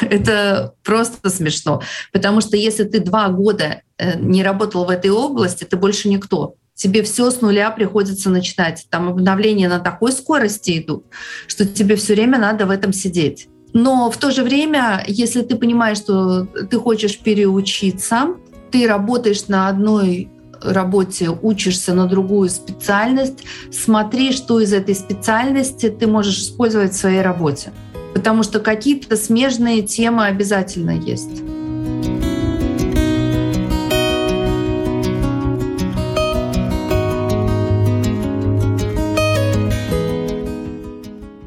это 0.00 0.74
просто 0.84 1.28
смешно. 1.28 1.82
Потому 2.12 2.40
что 2.40 2.56
если 2.56 2.84
ты 2.84 3.00
два 3.00 3.28
года 3.30 3.82
э, 3.98 4.16
не 4.16 4.44
работал 4.44 4.84
в 4.84 4.90
этой 4.90 5.10
области, 5.10 5.64
ты 5.64 5.76
больше 5.76 6.08
никто. 6.08 6.54
Тебе 6.74 7.02
все 7.02 7.32
с 7.32 7.40
нуля 7.40 7.72
приходится 7.72 8.30
начинать. 8.30 8.86
Там 8.90 9.08
обновления 9.08 9.68
на 9.68 9.80
такой 9.80 10.12
скорости 10.12 10.78
идут, 10.78 11.06
что 11.48 11.66
тебе 11.66 11.96
все 11.96 12.14
время 12.14 12.38
надо 12.38 12.64
в 12.64 12.70
этом 12.70 12.92
сидеть. 12.92 13.48
Но 13.72 14.08
в 14.08 14.16
то 14.16 14.30
же 14.30 14.44
время, 14.44 15.02
если 15.08 15.42
ты 15.42 15.56
понимаешь, 15.56 15.98
что 15.98 16.44
ты 16.44 16.78
хочешь 16.78 17.18
переучиться, 17.18 18.36
ты 18.70 18.86
работаешь 18.86 19.48
на 19.48 19.66
одной 19.66 20.30
работе, 20.62 21.30
учишься 21.30 21.94
на 21.94 22.06
другую 22.06 22.48
специальность, 22.48 23.44
смотри, 23.70 24.32
что 24.32 24.60
из 24.60 24.72
этой 24.72 24.94
специальности 24.94 25.88
ты 25.88 26.06
можешь 26.06 26.38
использовать 26.38 26.92
в 26.92 26.96
своей 26.96 27.22
работе. 27.22 27.72
Потому 28.14 28.42
что 28.42 28.60
какие-то 28.60 29.16
смежные 29.16 29.82
темы 29.82 30.26
обязательно 30.26 30.90
есть. 30.90 31.42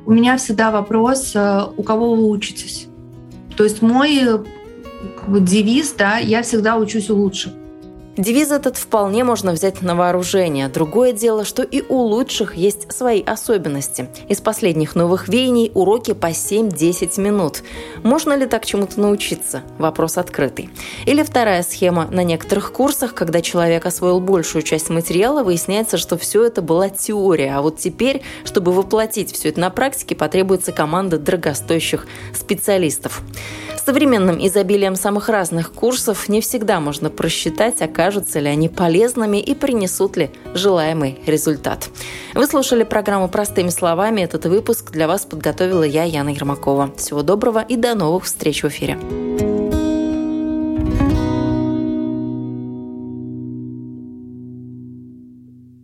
у 0.05 0.15
меня 0.15 0.37
всегда 0.37 0.69
вопрос, 0.69 1.31
э, 1.33 1.61
у 1.75 1.81
кого 1.81 2.13
вы 2.13 2.29
учитесь. 2.29 2.87
То 3.57 3.63
есть 3.63 3.81
мой 3.81 4.21
бы, 5.27 5.39
девиз, 5.39 5.93
да, 5.97 6.17
я 6.17 6.43
всегда 6.43 6.77
учусь 6.77 7.09
у 7.09 7.15
лучших. 7.15 7.53
Девиз 8.15 8.51
этот 8.51 8.77
вполне 8.77 9.23
можно 9.23 9.53
взять 9.53 9.81
на 9.81 9.95
вооружение. 9.95 10.67
Другое 10.67 11.13
дело, 11.13 11.43
что 11.43 11.63
и 11.63 11.81
у 11.81 11.97
лучших 11.97 12.53
есть 12.53 12.91
свои 12.91 13.23
особенности. 13.23 14.07
Из 14.29 14.39
последних 14.39 14.93
новых 14.95 15.27
веяний 15.27 15.71
уроки 15.73 16.13
по 16.13 16.27
7-10 16.27 17.19
минут. 17.19 17.63
Можно 18.03 18.33
ли 18.33 18.45
так 18.45 18.67
чему-то 18.67 18.99
научиться? 18.99 19.63
Вопрос 19.79 20.19
открытый. 20.19 20.69
Или 21.07 21.23
вторая 21.23 21.63
схема. 21.63 22.07
На 22.11 22.23
некоторых 22.23 22.71
курсах, 22.71 23.15
когда 23.15 23.41
человек 23.41 23.87
освоил 23.87 24.19
большую 24.19 24.61
часть 24.61 24.91
материала, 24.91 25.41
выясняется, 25.41 25.97
что 25.97 26.15
все 26.15 26.45
это 26.45 26.61
была 26.61 26.89
теория. 26.89 27.55
А 27.55 27.63
вот 27.63 27.79
теперь, 27.79 28.21
чтобы 28.45 28.73
воплотить 28.73 29.33
все 29.33 29.49
это 29.49 29.59
на 29.59 29.71
практике, 29.71 30.15
потребуется 30.15 30.71
команда 30.71 31.17
дорогостоящих 31.17 32.05
специалистов 32.35 33.23
современным 33.85 34.45
изобилием 34.45 34.95
самых 34.95 35.29
разных 35.29 35.71
курсов 35.71 36.29
не 36.29 36.41
всегда 36.41 36.79
можно 36.79 37.09
просчитать, 37.09 37.81
окажутся 37.81 38.39
ли 38.39 38.49
они 38.49 38.69
полезными 38.69 39.37
и 39.37 39.53
принесут 39.53 40.17
ли 40.17 40.31
желаемый 40.53 41.19
результат. 41.25 41.89
Вы 42.33 42.47
слушали 42.47 42.83
программу 42.83 43.27
«Простыми 43.27 43.69
словами». 43.69 44.21
Этот 44.21 44.45
выпуск 44.45 44.91
для 44.91 45.07
вас 45.07 45.25
подготовила 45.25 45.83
я, 45.83 46.03
Яна 46.03 46.29
Ермакова. 46.29 46.91
Всего 46.97 47.23
доброго 47.23 47.61
и 47.61 47.75
до 47.75 47.95
новых 47.95 48.25
встреч 48.25 48.63
в 48.63 48.67
эфире. 48.67 48.97